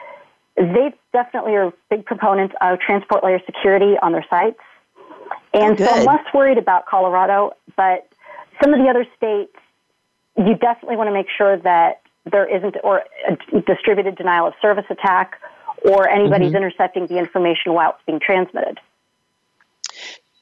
[0.56, 4.60] they definitely are big proponents of transport layer security on their sites.
[5.52, 8.08] And oh, so I'm less worried about Colorado, but
[8.62, 9.54] some of the other states,
[10.36, 14.86] you definitely want to make sure that there isn't or a distributed denial of service
[14.90, 15.40] attack
[15.84, 16.56] or anybody's mm-hmm.
[16.56, 18.80] intercepting the information while it's being transmitted.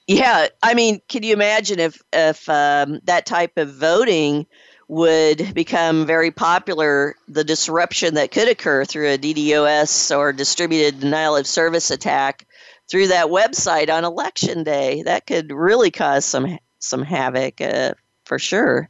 [0.07, 4.47] Yeah, I mean, can you imagine if if um, that type of voting
[4.89, 11.37] would become very popular, the disruption that could occur through a DDoS or distributed denial
[11.37, 12.47] of service attack
[12.91, 18.39] through that website on election day, that could really cause some some havoc uh, for
[18.39, 18.89] sure.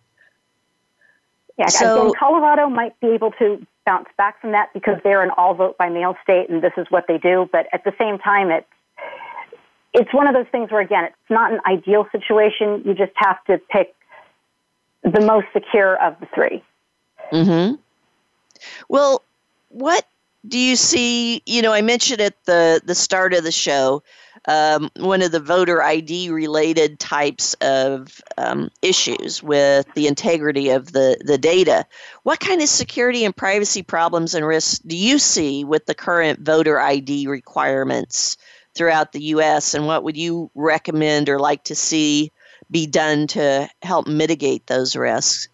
[1.59, 5.31] Yeah, so, again, Colorado might be able to bounce back from that because they're an
[5.37, 7.49] all vote by mail state and this is what they do.
[7.53, 8.67] But at the same time, it's
[9.93, 12.83] it's one of those things where again, it's not an ideal situation.
[12.85, 13.95] You just have to pick
[15.03, 16.63] the most secure of the 3
[17.33, 17.75] Mm-hmm.
[18.89, 19.23] Well,
[19.71, 20.07] what
[20.47, 21.43] do you see?
[21.47, 24.03] You know, I mentioned at the the start of the show
[24.47, 30.93] um, one of the voter ID related types of um, issues with the integrity of
[30.93, 31.87] the, the data.
[32.25, 36.41] What kind of security and privacy problems and risks do you see with the current
[36.41, 38.37] voter ID requirements
[38.75, 42.33] throughout the U.S., and what would you recommend or like to see
[42.71, 45.49] be done to help mitigate those risks?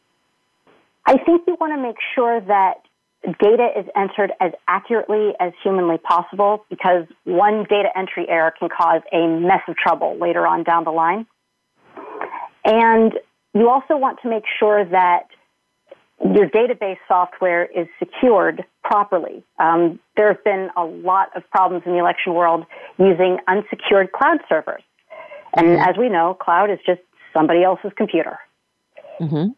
[1.05, 2.83] I think you want to make sure that
[3.24, 9.02] data is entered as accurately as humanly possible because one data entry error can cause
[9.12, 11.26] a mess of trouble later on down the line.
[12.64, 13.12] And
[13.54, 15.28] you also want to make sure that
[16.24, 19.45] your database software is secured properly.
[19.59, 22.66] Um, there have been a lot of problems in the election world
[22.99, 24.82] using unsecured cloud servers.
[25.55, 25.88] And mm-hmm.
[25.88, 27.01] as we know, cloud is just
[27.32, 28.38] somebody else's computer.
[29.20, 29.51] Mm-hmm.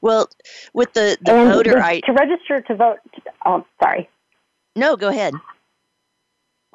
[0.00, 0.28] Well,
[0.74, 2.98] with the, the voter I to register to vote.
[3.44, 4.08] Oh, sorry.
[4.74, 5.34] No, go ahead.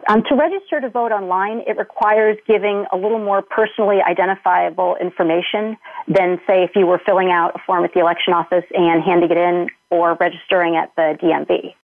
[0.09, 5.77] Um, to register to vote online, it requires giving a little more personally identifiable information
[6.07, 9.29] than, say, if you were filling out a form at the election office and handing
[9.29, 11.75] it in or registering at the DMV.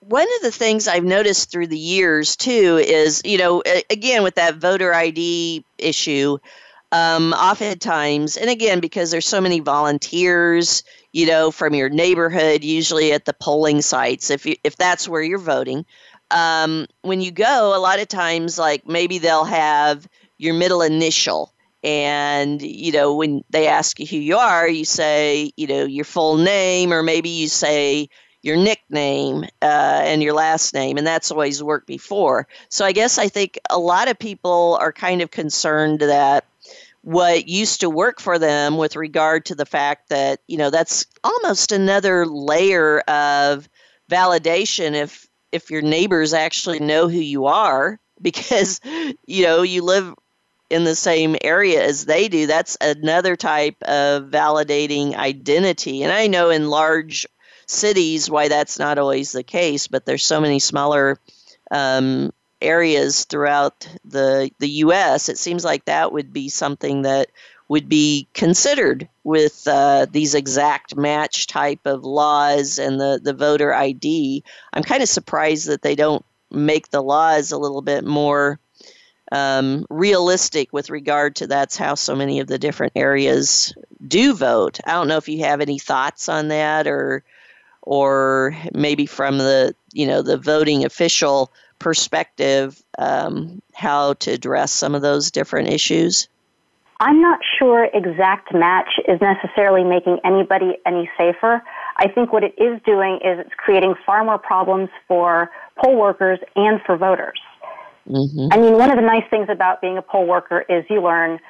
[0.00, 4.36] One of the things I've noticed through the years, too, is, you know, again, with
[4.36, 6.38] that voter ID issue,
[6.92, 10.82] um, oftentimes, and again, because there's so many volunteers,
[11.12, 15.22] you know, from your neighborhood, usually at the polling sites, if you, if that's where
[15.22, 15.84] you're voting,
[16.30, 21.52] um, when you go, a lot of times, like maybe they'll have your middle initial.
[21.82, 26.04] And, you know, when they ask you who you are, you say, you know, your
[26.04, 28.10] full name, or maybe you say
[28.42, 30.98] your nickname uh, and your last name.
[30.98, 32.46] And that's always worked before.
[32.68, 36.44] So I guess I think a lot of people are kind of concerned that
[37.02, 41.06] what used to work for them with regard to the fact that, you know, that's
[41.24, 43.68] almost another layer of
[44.10, 48.80] validation if if your neighbors actually know who you are because
[49.26, 50.14] you know you live
[50.68, 56.02] in the same area as they do that's another type of validating identity.
[56.02, 57.26] And i know in large
[57.66, 61.18] cities why that's not always the case but there's so many smaller
[61.70, 62.32] um,
[62.62, 67.28] areas throughout the the us it seems like that would be something that
[67.70, 73.72] would be considered with uh, these exact match type of laws and the, the voter
[73.72, 74.42] ID.
[74.72, 78.58] I'm kind of surprised that they don't make the laws a little bit more
[79.30, 83.72] um, realistic with regard to that's how so many of the different areas
[84.04, 84.80] do vote.
[84.84, 87.22] I don't know if you have any thoughts on that or
[87.82, 94.94] or maybe from the you know the voting official perspective um, how to address some
[94.94, 96.28] of those different issues.
[97.00, 101.62] I'm not sure exact match is necessarily making anybody any safer.
[101.96, 105.50] I think what it is doing is it's creating far more problems for
[105.82, 107.40] poll workers and for voters.
[108.08, 108.48] Mm-hmm.
[108.52, 111.40] I mean, one of the nice things about being a poll worker is you learn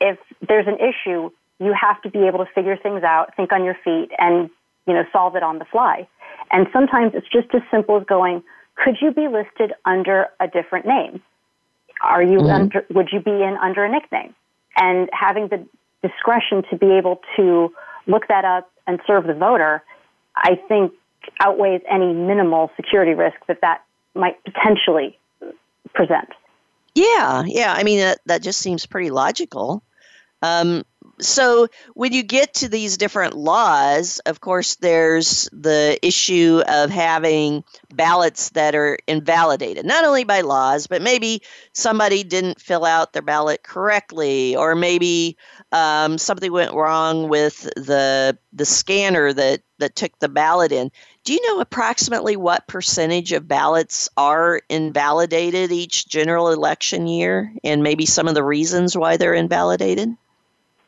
[0.00, 3.64] if there's an issue, you have to be able to figure things out, think on
[3.64, 4.48] your feet, and
[4.86, 6.08] you know solve it on the fly.
[6.52, 8.42] And sometimes it's just as simple as going,
[8.82, 11.22] could you be listed under a different name?
[12.02, 12.50] Are you mm-hmm.
[12.50, 14.34] under, would you be in under a nickname?
[14.76, 15.64] and having the
[16.02, 17.72] discretion to be able to
[18.06, 19.82] look that up and serve the voter,
[20.36, 20.92] I think
[21.40, 25.18] outweighs any minimal security risk that that might potentially
[25.94, 26.28] present.
[26.94, 27.74] Yeah, yeah.
[27.76, 29.82] I mean, that, that just seems pretty logical.
[30.42, 30.84] Um,
[31.20, 37.64] so when you get to these different laws, of course, there's the issue of having
[37.94, 41.42] ballots that are invalidated, not only by laws, but maybe
[41.72, 45.36] somebody didn't fill out their ballot correctly, or maybe
[45.72, 50.90] um, something went wrong with the the scanner that that took the ballot in.
[51.24, 57.82] Do you know approximately what percentage of ballots are invalidated each general election year, and
[57.82, 60.16] maybe some of the reasons why they're invalidated?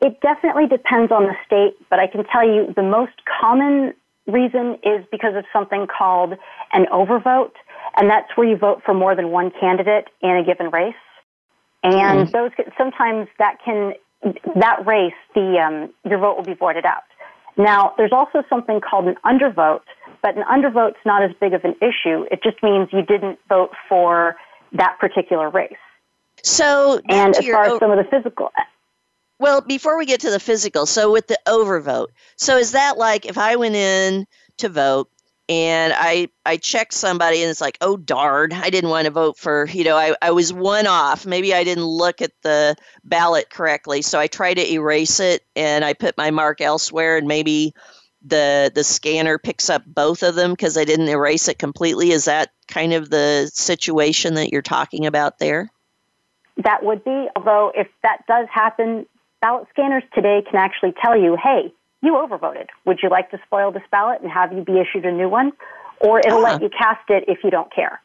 [0.03, 3.93] It definitely depends on the state, but I can tell you the most common
[4.27, 6.33] reason is because of something called
[6.73, 7.53] an overvote,
[7.95, 10.93] and that's where you vote for more than one candidate in a given race.
[11.83, 12.31] And mm.
[12.31, 13.93] those sometimes that can
[14.55, 17.03] that race the um, your vote will be voided out.
[17.55, 19.83] Now, there's also something called an undervote,
[20.21, 22.25] but an undervote's not as big of an issue.
[22.29, 24.35] It just means you didn't vote for
[24.73, 25.71] that particular race.
[26.41, 28.51] So, and as far as some of the physical
[29.43, 33.25] well, before we get to the physical, so with the overvote, so is that like
[33.25, 34.25] if I went in
[34.59, 35.09] to vote
[35.49, 39.37] and I I checked somebody and it's like, oh darn, I didn't want to vote
[39.37, 41.25] for, you know, I, I was one off.
[41.25, 44.01] Maybe I didn't look at the ballot correctly.
[44.01, 47.73] So I try to erase it and I put my mark elsewhere and maybe
[48.23, 52.11] the the scanner picks up both of them because I didn't erase it completely.
[52.11, 55.69] Is that kind of the situation that you're talking about there?
[56.63, 59.05] That would be, although if that does happen,
[59.43, 62.67] ballot scanners today can actually tell you, hey, you overvoted.
[62.85, 65.51] Would you like to spoil this ballot and have you be issued a new one?
[65.99, 66.63] Or it'll let ah.
[66.63, 68.01] you cast it if you don't care.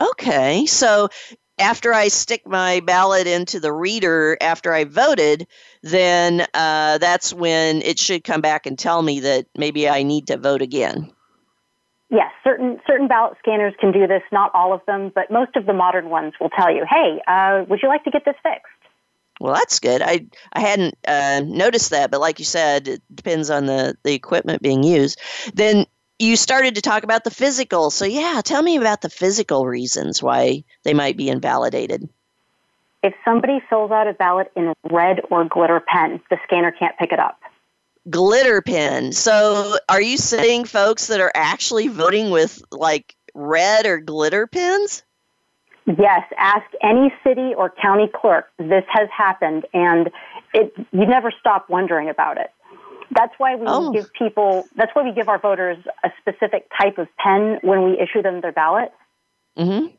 [0.00, 1.08] Okay, so
[1.58, 5.48] after I stick my ballot into the reader after I voted,
[5.82, 10.28] then uh, that's when it should come back and tell me that maybe I need
[10.28, 11.10] to vote again.
[12.10, 14.22] Yes, certain certain ballot scanners can do this.
[14.30, 17.64] Not all of them, but most of the modern ones will tell you, "Hey, uh,
[17.68, 18.83] would you like to get this fixed?"
[19.40, 20.00] Well, that's good.
[20.02, 24.14] I I hadn't uh, noticed that, but like you said, it depends on the the
[24.14, 25.20] equipment being used.
[25.54, 25.86] Then
[26.18, 27.90] you started to talk about the physical.
[27.90, 32.08] So yeah, tell me about the physical reasons why they might be invalidated.
[33.02, 37.12] If somebody fills out a ballot in red or glitter pen, the scanner can't pick
[37.12, 37.38] it up.
[38.08, 39.12] Glitter pen.
[39.12, 45.02] So are you saying folks that are actually voting with like red or glitter pens?
[45.86, 48.46] Yes, ask any city or county clerk.
[48.58, 50.10] This has happened, and
[50.54, 52.50] it you never stop wondering about it.
[53.10, 53.92] That's why we oh.
[53.92, 54.66] give people.
[54.76, 58.40] That's why we give our voters a specific type of pen when we issue them
[58.40, 58.92] their ballot.
[59.58, 59.94] Mm-hmm.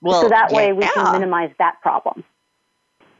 [0.00, 2.24] Well, so that way we can minimize that problem.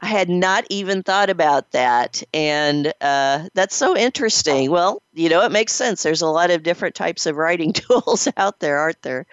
[0.01, 2.21] I had not even thought about that.
[2.33, 4.69] And uh, that's so interesting.
[4.69, 6.03] Well, you know, it makes sense.
[6.03, 9.25] There's a lot of different types of writing tools out there, aren't there?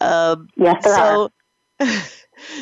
[0.00, 1.30] Um, yes, there so, are.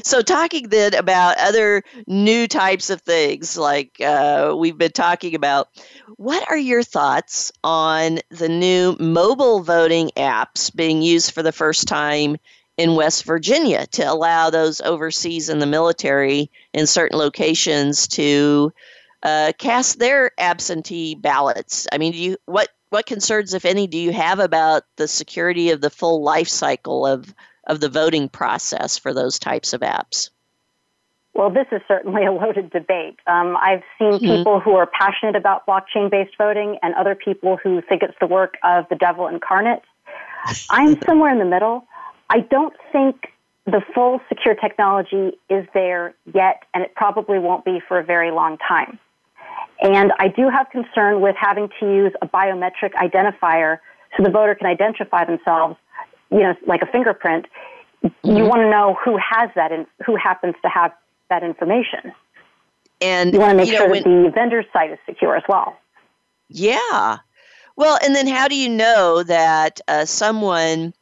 [0.03, 5.69] So, talking then about other new types of things, like uh, we've been talking about,
[6.17, 11.87] what are your thoughts on the new mobile voting apps being used for the first
[11.89, 12.37] time
[12.77, 18.73] in West Virginia to allow those overseas in the military in certain locations to
[19.23, 21.87] uh, cast their absentee ballots.
[21.93, 25.71] I mean, do you what what concerns, if any, do you have about the security
[25.71, 27.35] of the full life cycle of
[27.67, 30.31] of the voting process for those types of apps?
[31.35, 33.19] Well, this is certainly a loaded debate.
[33.27, 34.37] Um, I've seen mm-hmm.
[34.37, 38.27] people who are passionate about blockchain based voting and other people who think it's the
[38.27, 39.83] work of the devil incarnate.
[40.71, 41.87] I'm somewhere in the middle.
[42.31, 43.29] I don't think
[43.67, 48.31] the full secure technology is there yet, and it probably won't be for a very
[48.31, 48.99] long time.
[49.81, 53.79] And I do have concern with having to use a biometric identifier
[54.17, 55.77] so the voter can identify themselves,
[56.31, 57.47] you know, like a fingerprint.
[58.05, 58.37] Mm-hmm.
[58.37, 60.93] You want to know who has that and who happens to have
[61.31, 62.13] that information.
[63.01, 65.79] And you want to make sure know, that the vendor's site is secure as well.
[66.49, 67.19] Yeah.
[67.77, 70.95] Well, and then how do you know that uh, someone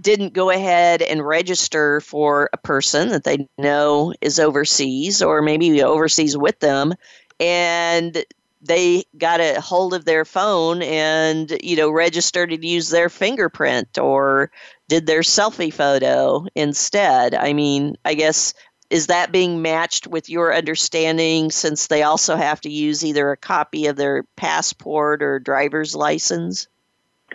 [0.00, 5.82] didn't go ahead and register for a person that they know is overseas or maybe
[5.82, 6.92] overseas with them
[7.40, 8.24] and
[8.62, 13.98] they got a hold of their phone and you know registered to use their fingerprint
[13.98, 14.50] or
[14.88, 18.54] did their selfie photo instead i mean i guess
[18.88, 23.36] is that being matched with your understanding since they also have to use either a
[23.36, 26.68] copy of their passport or driver's license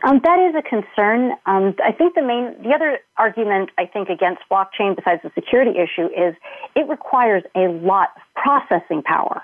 [0.04, 1.34] um, that is a concern.
[1.46, 5.78] Um, I think the main, the other argument I think against blockchain, besides the security
[5.78, 6.34] issue, is
[6.76, 9.44] it requires a lot of processing power.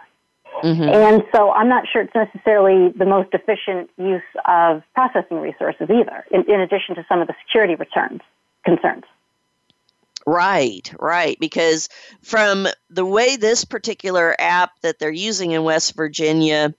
[0.63, 0.83] Mm-hmm.
[0.83, 6.25] And so I'm not sure it's necessarily the most efficient use of processing resources either,
[6.31, 8.21] in, in addition to some of the security returns
[8.65, 9.03] concerns.
[10.25, 11.37] Right, right.
[11.39, 11.87] Because
[12.21, 16.73] from the way this particular app that they're using in West Virginia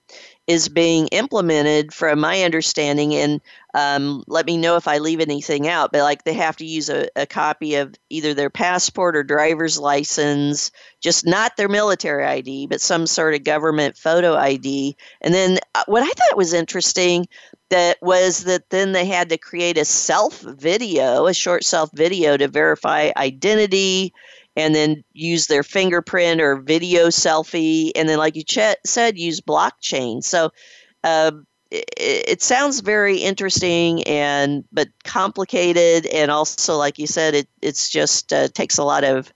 [0.49, 3.39] is being implemented, from my understanding, and
[3.75, 6.89] um, let me know if I leave anything out, but like they have to use
[6.89, 10.71] a, a copy of either their passport or driver's license,
[11.01, 14.97] just not their military ID, but some sort of government photo ID.
[15.21, 17.29] And then uh, what I thought was interesting
[17.69, 22.39] that was that then they had to create a self video, a short self video
[22.39, 24.15] to verify identity
[24.59, 29.41] and then use their fingerprint or video selfie, and then, like you ch- said, use
[29.41, 30.23] blockchain.
[30.23, 30.51] So
[31.05, 31.31] uh,
[31.71, 37.89] it, it, sounds very interesting and but complicated, and also, like you said, it it's
[37.89, 39.33] just uh, takes a lot of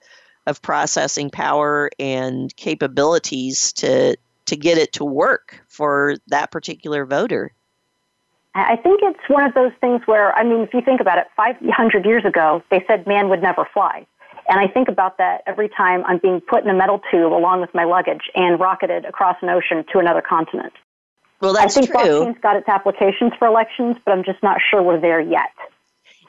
[0.49, 4.17] of processing power and capabilities to
[4.47, 7.53] to get it to work for that particular voter.
[8.55, 11.27] I think it's one of those things where, I mean, if you think about it,
[11.37, 14.07] 500 years ago, they said man would never fly.
[14.53, 17.63] And I think about that every time I'm being put in a metal tube along
[17.63, 20.75] with my luggage and rocketed across an ocean to another continent.
[21.41, 22.01] Well, that's I think true.
[22.03, 25.55] blockchain's got its applications for elections, but I'm just not sure we're there yet.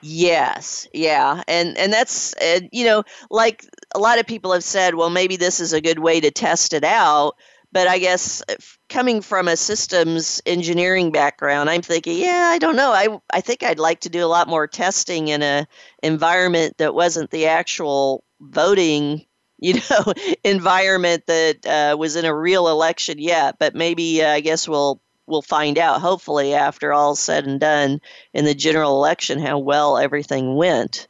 [0.01, 4.95] Yes, yeah, and and that's uh, you know like a lot of people have said,
[4.95, 7.35] well, maybe this is a good way to test it out.
[7.73, 8.53] But I guess uh,
[8.87, 12.91] coming from a systems engineering background, I'm thinking, yeah, I don't know.
[12.91, 15.67] I I think I'd like to do a lot more testing in a
[16.03, 19.25] environment that wasn't the actual voting
[19.63, 20.13] you know
[20.43, 24.99] environment that uh, was in a real election yet but maybe uh, i guess we'll
[25.25, 28.01] we'll find out hopefully after all's said and done
[28.33, 31.07] in the general election how well everything went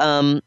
[0.00, 0.42] um,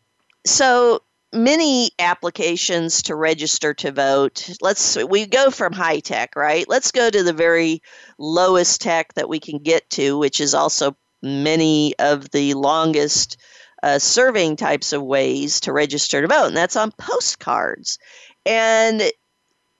[0.45, 1.01] so
[1.37, 4.49] many applications to register to vote.
[4.61, 6.67] Let's we go from high tech, right?
[6.67, 7.81] Let's go to the very
[8.17, 13.37] lowest tech that we can get to, which is also many of the longest
[13.83, 17.99] uh, serving types of ways to register to vote, and that's on postcards.
[18.45, 19.01] And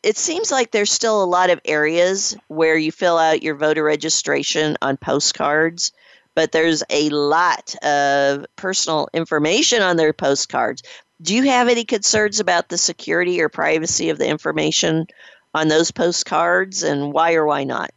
[0.03, 3.83] it seems like there's still a lot of areas where you fill out your voter
[3.83, 5.91] registration on postcards
[6.37, 10.83] but there's a lot of personal information on their postcards.
[11.21, 15.07] Do you have any concerns about the security or privacy of the information
[15.53, 17.91] on those postcards and why or why not?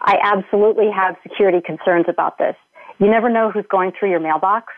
[0.00, 2.54] I absolutely have security concerns about this.
[2.98, 4.72] You never know who's going through your mailbox.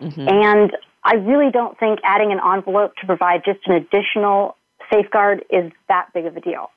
[0.00, 0.28] Mm-hmm.
[0.28, 4.56] And I really don't think adding an envelope to provide just an additional
[4.92, 6.70] safeguard is that big of a deal.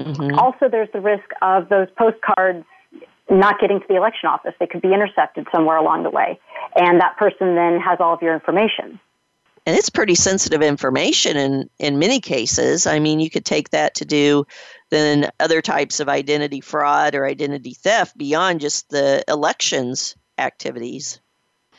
[0.00, 0.38] Mm-hmm.
[0.38, 2.64] Also, there's the risk of those postcards
[3.30, 4.54] not getting to the election office.
[4.58, 6.38] They could be intercepted somewhere along the way,
[6.74, 8.98] and that person then has all of your information.
[9.70, 12.88] And it's pretty sensitive information in, in many cases.
[12.88, 14.44] I mean, you could take that to do
[14.90, 21.20] then other types of identity fraud or identity theft beyond just the elections activities.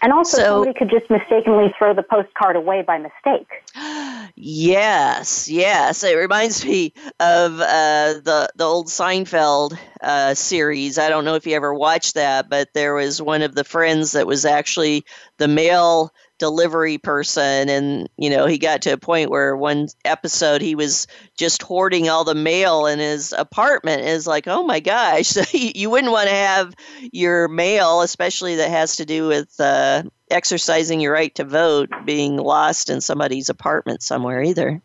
[0.01, 3.49] And also, so, somebody could just mistakenly throw the postcard away by mistake.
[4.37, 6.03] Yes, yes.
[6.03, 10.97] It reminds me of uh, the the old Seinfeld uh, series.
[10.97, 14.13] I don't know if you ever watched that, but there was one of the friends
[14.13, 15.03] that was actually
[15.37, 20.59] the male delivery person and you know he got to a point where one episode
[20.59, 21.05] he was
[21.37, 25.87] just hoarding all the mail in his apartment is like oh my gosh so you
[25.91, 26.73] wouldn't want to have
[27.11, 32.37] your mail especially that has to do with uh, exercising your right to vote being
[32.37, 34.81] lost in somebody's apartment somewhere either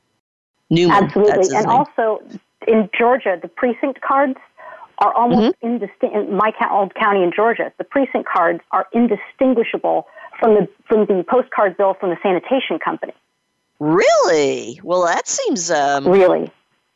[0.68, 1.68] Newman, absolutely and name.
[1.68, 2.20] also
[2.68, 4.36] in georgia the precinct cards
[4.98, 5.66] are almost mm-hmm.
[5.66, 10.06] indistinct in my old county in georgia the precinct cards are indistinguishable
[10.38, 13.12] from the from the postcard bill from the sanitation company.
[13.78, 14.80] Really?
[14.82, 16.50] Well, that seems um, really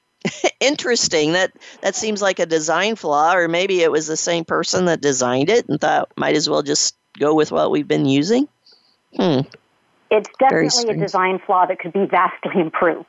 [0.61, 1.33] interesting.
[1.33, 5.01] That that seems like a design flaw, or maybe it was the same person that
[5.01, 8.49] designed it and thought might as well just go with what we've been using.
[9.17, 9.41] Hmm.
[10.11, 13.07] It's definitely a design flaw that could be vastly improved.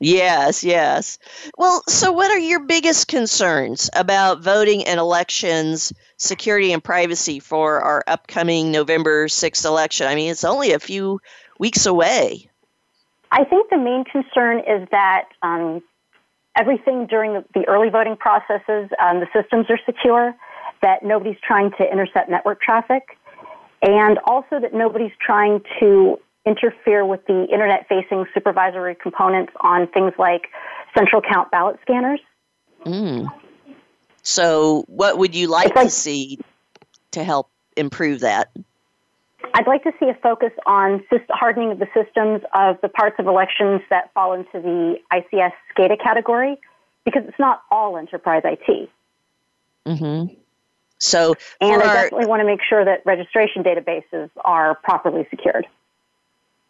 [0.00, 1.18] Yes, yes.
[1.56, 7.80] Well, so what are your biggest concerns about voting and elections, security and privacy for
[7.80, 10.06] our upcoming November 6th election?
[10.06, 11.20] I mean, it's only a few
[11.58, 12.48] weeks away.
[13.30, 15.82] I think the main concern is that um,
[16.56, 20.34] everything during the, the, early voting processes, um, the systems are secure,
[20.82, 23.16] that nobody's trying to intercept network traffic,
[23.82, 30.12] and also that nobody's trying to interfere with the internet facing supervisory components on things
[30.18, 30.48] like
[30.96, 32.20] central count ballot scanners.
[32.84, 33.28] Mm.
[34.22, 36.38] So, what would you like, like to see
[37.12, 38.50] to help improve that?
[39.54, 43.26] I'd like to see a focus on hardening of the systems of the parts of
[43.26, 46.58] elections that fall into the ICS SCADA category
[47.04, 48.88] because it's not all enterprise IT.
[49.86, 50.34] Mm-hmm.
[50.98, 55.66] So, and I definitely want to make sure that registration databases are properly secured.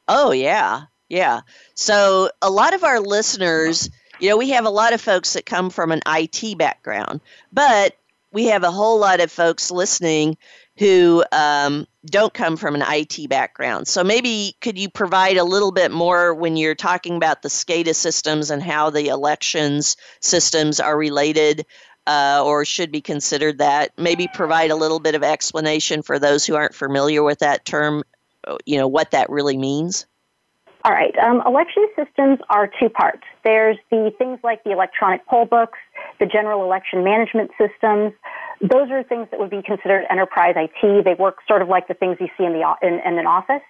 [0.08, 0.82] Oh, yeah.
[1.08, 1.40] Yeah.
[1.74, 3.88] So a lot of our listeners,
[4.20, 7.20] you know, we have a lot of folks that come from an IT background,
[7.52, 7.96] but
[8.32, 10.36] we have a whole lot of folks listening
[10.76, 13.86] who um, don't come from an IT background.
[13.86, 17.94] So maybe could you provide a little bit more when you're talking about the SCADA
[17.94, 21.64] systems and how the elections systems are related
[22.08, 23.92] uh, or should be considered that?
[23.96, 28.02] Maybe provide a little bit of explanation for those who aren't familiar with that term
[28.66, 30.06] you know what that really means?
[30.84, 31.16] All right.
[31.18, 33.22] Um, election systems are two parts.
[33.42, 35.78] There's the things like the electronic poll books,
[36.20, 38.12] the general election management systems.
[38.60, 41.04] Those are things that would be considered enterprise IT.
[41.04, 43.62] They work sort of like the things you see in the in, in an office.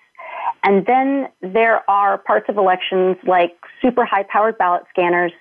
[0.65, 5.33] And then there are parts of elections like super high-powered ballot scanners,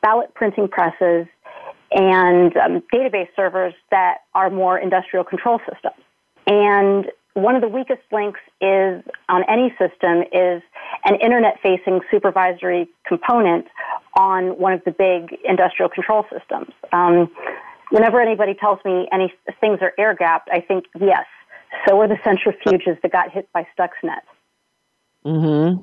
[0.00, 1.26] ballot printing presses,
[1.92, 6.02] and um, database servers that are more industrial control systems.
[6.46, 10.62] And one of the weakest links is on any system is
[11.04, 13.66] an internet facing supervisory component
[14.16, 16.72] on one of the big industrial control systems.
[16.92, 17.30] Um,
[17.90, 21.26] whenever anybody tells me any things are air gapped, I think yes.
[21.86, 24.22] So are the centrifuges that got hit by Stuxnet.
[25.24, 25.82] Mm-hmm.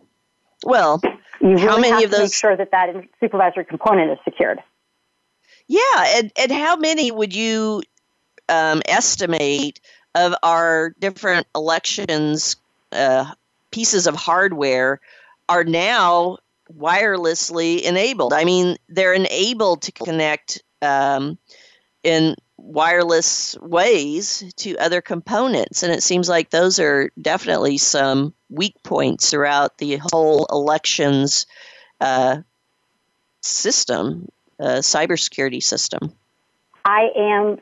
[0.65, 0.99] Well,
[1.39, 2.19] you really how many have of those?
[2.19, 2.89] Make sure that that
[3.19, 4.59] supervisory component is secured.
[5.67, 5.79] Yeah,
[6.15, 7.83] and, and how many would you
[8.49, 9.79] um, estimate
[10.15, 12.55] of our different elections
[12.91, 13.31] uh,
[13.71, 14.99] pieces of hardware
[15.49, 16.37] are now
[16.75, 18.33] wirelessly enabled.
[18.33, 21.37] I mean, they're enabled to connect um,
[22.03, 25.83] in wireless ways to other components.
[25.83, 31.45] And it seems like those are definitely some weak points throughout the whole elections
[32.01, 32.41] uh,
[33.41, 34.27] system,
[34.59, 36.11] uh, cybersecurity system.
[36.83, 37.59] I am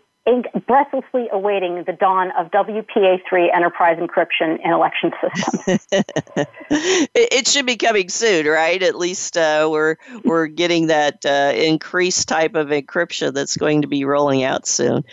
[0.65, 5.87] breathlessly awaiting the dawn of WPA3 enterprise encryption in election systems.
[7.13, 8.81] it should be coming soon, right?
[8.81, 13.87] At least uh, we're we're getting that uh, increased type of encryption that's going to
[13.87, 15.03] be rolling out soon.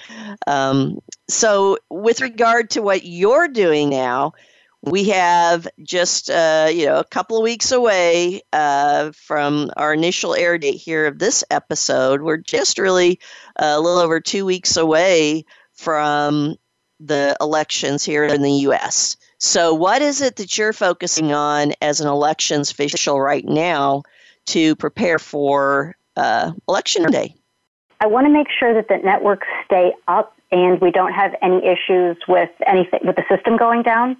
[0.47, 4.33] Um, so, with regard to what you're doing now,
[4.83, 10.35] we have just uh, you know a couple of weeks away uh, from our initial
[10.35, 12.23] air date here of this episode.
[12.23, 13.21] We're just really
[13.61, 16.57] uh, a little over two weeks away from
[16.99, 19.17] the elections here in the U.S.
[19.39, 24.03] So, what is it that you're focusing on as an elections official right now
[24.47, 27.35] to prepare for uh, election day?
[28.01, 31.65] I want to make sure that the networks stay up and we don't have any
[31.65, 34.17] issues with anything with the system going down.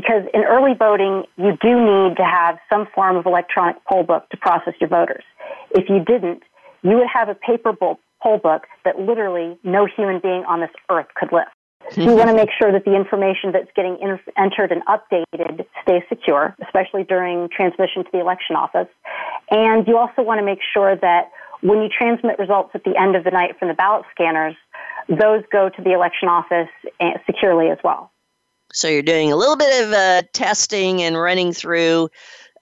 [0.00, 4.26] Because in early voting, you do need to have some form of electronic poll book
[4.30, 5.24] to process your voters.
[5.72, 6.42] If you didn't,
[6.82, 11.08] you would have a paper poll book that literally no human being on this earth
[11.14, 11.50] could lift.
[11.90, 15.66] So you want to make sure that the information that's getting in- entered and updated
[15.82, 18.88] stays secure, especially during transmission to the election office.
[19.50, 21.30] And you also want to make sure that
[21.60, 24.56] when you transmit results at the end of the night from the ballot scanners,
[25.10, 26.70] those go to the election office
[27.00, 28.09] eh, securely as well.
[28.72, 32.10] So you're doing a little bit of uh, testing and running through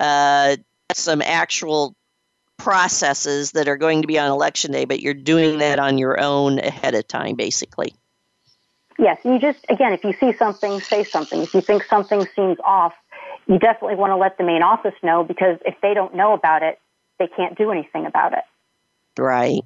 [0.01, 0.57] uh,
[0.93, 1.95] some actual
[2.57, 6.21] processes that are going to be on election day, but you're doing that on your
[6.21, 7.95] own ahead of time, basically.
[8.99, 11.41] Yes, you just, again, if you see something, say something.
[11.41, 12.95] If you think something seems off,
[13.47, 16.63] you definitely want to let the main office know because if they don't know about
[16.63, 16.81] it,
[17.19, 18.45] they can't do anything about it.
[19.17, 19.63] Right.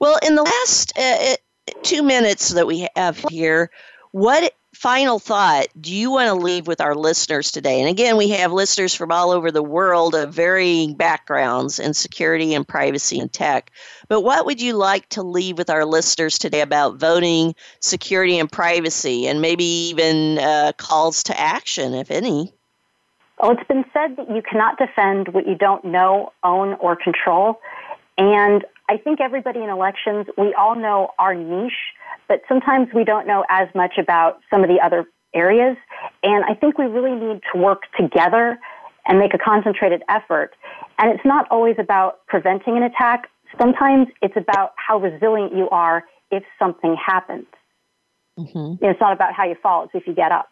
[0.00, 1.36] Well, in the last uh,
[1.82, 3.70] two minutes that we have here,
[4.10, 7.80] what final thought do you want to leave with our listeners today?
[7.80, 12.54] And again, we have listeners from all over the world of varying backgrounds in security
[12.54, 13.72] and privacy and tech.
[14.08, 18.52] But what would you like to leave with our listeners today about voting, security, and
[18.52, 22.52] privacy, and maybe even uh, calls to action, if any?
[23.40, 27.60] Well, it's been said that you cannot defend what you don't know, own, or control.
[28.18, 31.72] And I think everybody in elections, we all know our niche,
[32.28, 35.76] but sometimes we don't know as much about some of the other areas.
[36.22, 38.58] And I think we really need to work together
[39.06, 40.54] and make a concentrated effort.
[40.98, 43.28] And it's not always about preventing an attack.
[43.58, 47.46] Sometimes it's about how resilient you are if something happens.
[48.38, 48.84] Mm-hmm.
[48.84, 50.48] It's not about how you fall, it's if you get up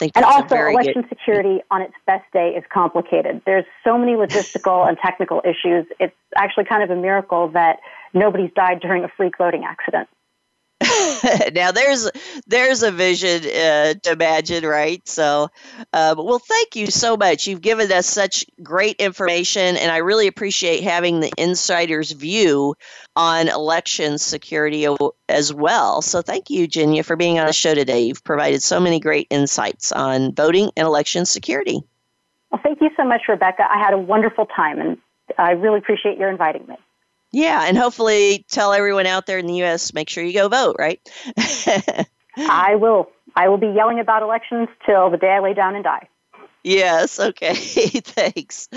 [0.00, 1.08] and also, election good...
[1.08, 3.42] security on its best day is complicated.
[3.46, 5.86] There's so many logistical and technical issues.
[5.98, 7.78] It's actually kind of a miracle that
[8.12, 10.08] nobody's died during a freak voting accident.
[11.54, 12.10] now there's
[12.46, 15.06] there's a vision uh, to imagine, right?
[15.08, 15.48] So,
[15.92, 17.46] uh, well, thank you so much.
[17.46, 22.74] You've given us such great information, and I really appreciate having the insider's view
[23.14, 24.86] on election security
[25.28, 26.02] as well.
[26.02, 28.02] So, thank you, Genya, for being on the show today.
[28.02, 31.82] You've provided so many great insights on voting and election security.
[32.50, 33.64] Well, thank you so much, Rebecca.
[33.68, 34.98] I had a wonderful time, and
[35.38, 36.76] I really appreciate your inviting me.
[37.32, 39.92] Yeah, and hopefully tell everyone out there in the U.S.
[39.92, 41.00] make sure you go vote, right?
[42.36, 43.08] I will.
[43.34, 46.08] I will be yelling about elections till the day I lay down and die.
[46.66, 48.68] Yes, okay, thanks.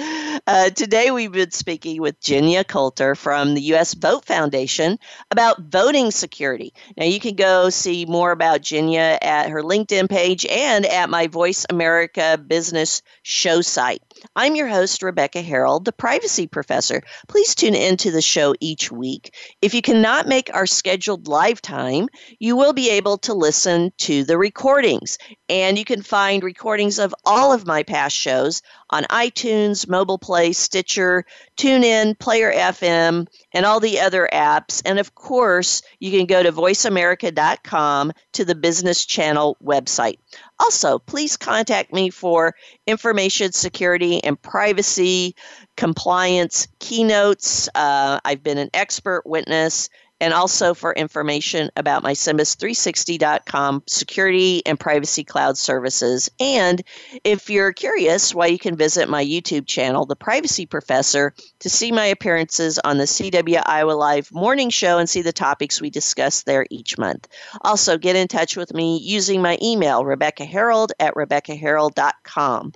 [0.45, 3.95] Uh, today we've been speaking with Genya Coulter from the U.S.
[3.95, 4.99] Vote Foundation
[5.31, 6.71] about voting security.
[6.97, 11.25] Now you can go see more about Genya at her LinkedIn page and at my
[11.25, 14.03] Voice America Business show site.
[14.35, 17.01] I'm your host, Rebecca Herold, the privacy professor.
[17.27, 19.33] Please tune into the show each week.
[19.63, 24.23] If you cannot make our scheduled live time, you will be able to listen to
[24.25, 25.17] the recordings.
[25.47, 30.53] And you can find recordings of all of my past shows on iTunes, Mobile Play,
[30.53, 31.25] Stitcher,
[31.57, 34.81] TuneIn, Player FM, and all the other apps.
[34.85, 40.17] And of course, you can go to voiceamerica.com to the Business Channel website.
[40.59, 42.55] Also, please contact me for
[42.87, 45.35] information security and privacy
[45.77, 47.69] compliance keynotes.
[47.75, 49.89] Uh, I've been an expert witness
[50.21, 56.29] and also for information about my SIMBUS360.com security and privacy cloud services.
[56.39, 56.81] And
[57.23, 61.91] if you're curious, why you can visit my YouTube channel, The Privacy Professor, to see
[61.91, 66.43] my appearances on the CW Iowa Live morning show and see the topics we discuss
[66.43, 67.27] there each month.
[67.61, 72.73] Also, get in touch with me using my email, Rebecca Herold at RebeccaHerold.com.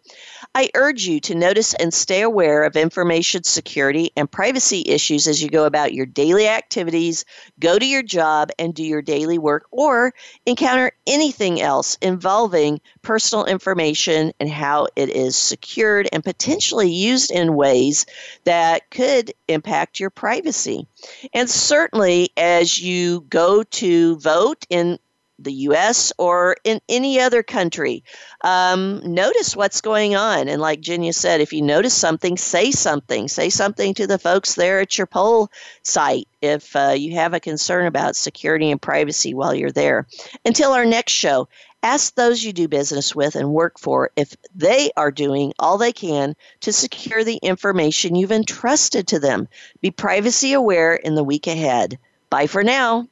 [0.55, 5.41] I urge you to notice and stay aware of information security and privacy issues as
[5.41, 7.25] you go about your daily activities,
[7.59, 10.13] go to your job, and do your daily work, or
[10.45, 17.55] encounter anything else involving personal information and how it is secured and potentially used in
[17.55, 18.05] ways
[18.43, 20.87] that could impact your privacy.
[21.33, 24.99] And certainly, as you go to vote in
[25.39, 28.03] the US or in any other country.
[28.43, 30.47] Um, notice what's going on.
[30.47, 33.27] And like Genya said, if you notice something, say something.
[33.27, 35.49] Say something to the folks there at your poll
[35.81, 40.07] site if uh, you have a concern about security and privacy while you're there.
[40.45, 41.47] Until our next show,
[41.81, 45.93] ask those you do business with and work for if they are doing all they
[45.93, 49.47] can to secure the information you've entrusted to them.
[49.81, 51.97] Be privacy aware in the week ahead.
[52.29, 53.07] Bye for now.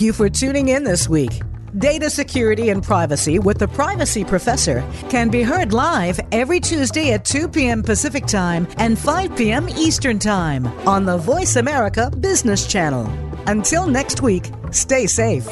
[0.00, 1.42] Thank you for tuning in this week.
[1.76, 7.26] Data Security and Privacy with the Privacy Professor can be heard live every Tuesday at
[7.26, 7.82] 2 p.m.
[7.82, 9.68] Pacific Time and 5 p.m.
[9.68, 13.04] Eastern Time on the Voice America Business Channel.
[13.46, 15.46] Until next week, stay safe.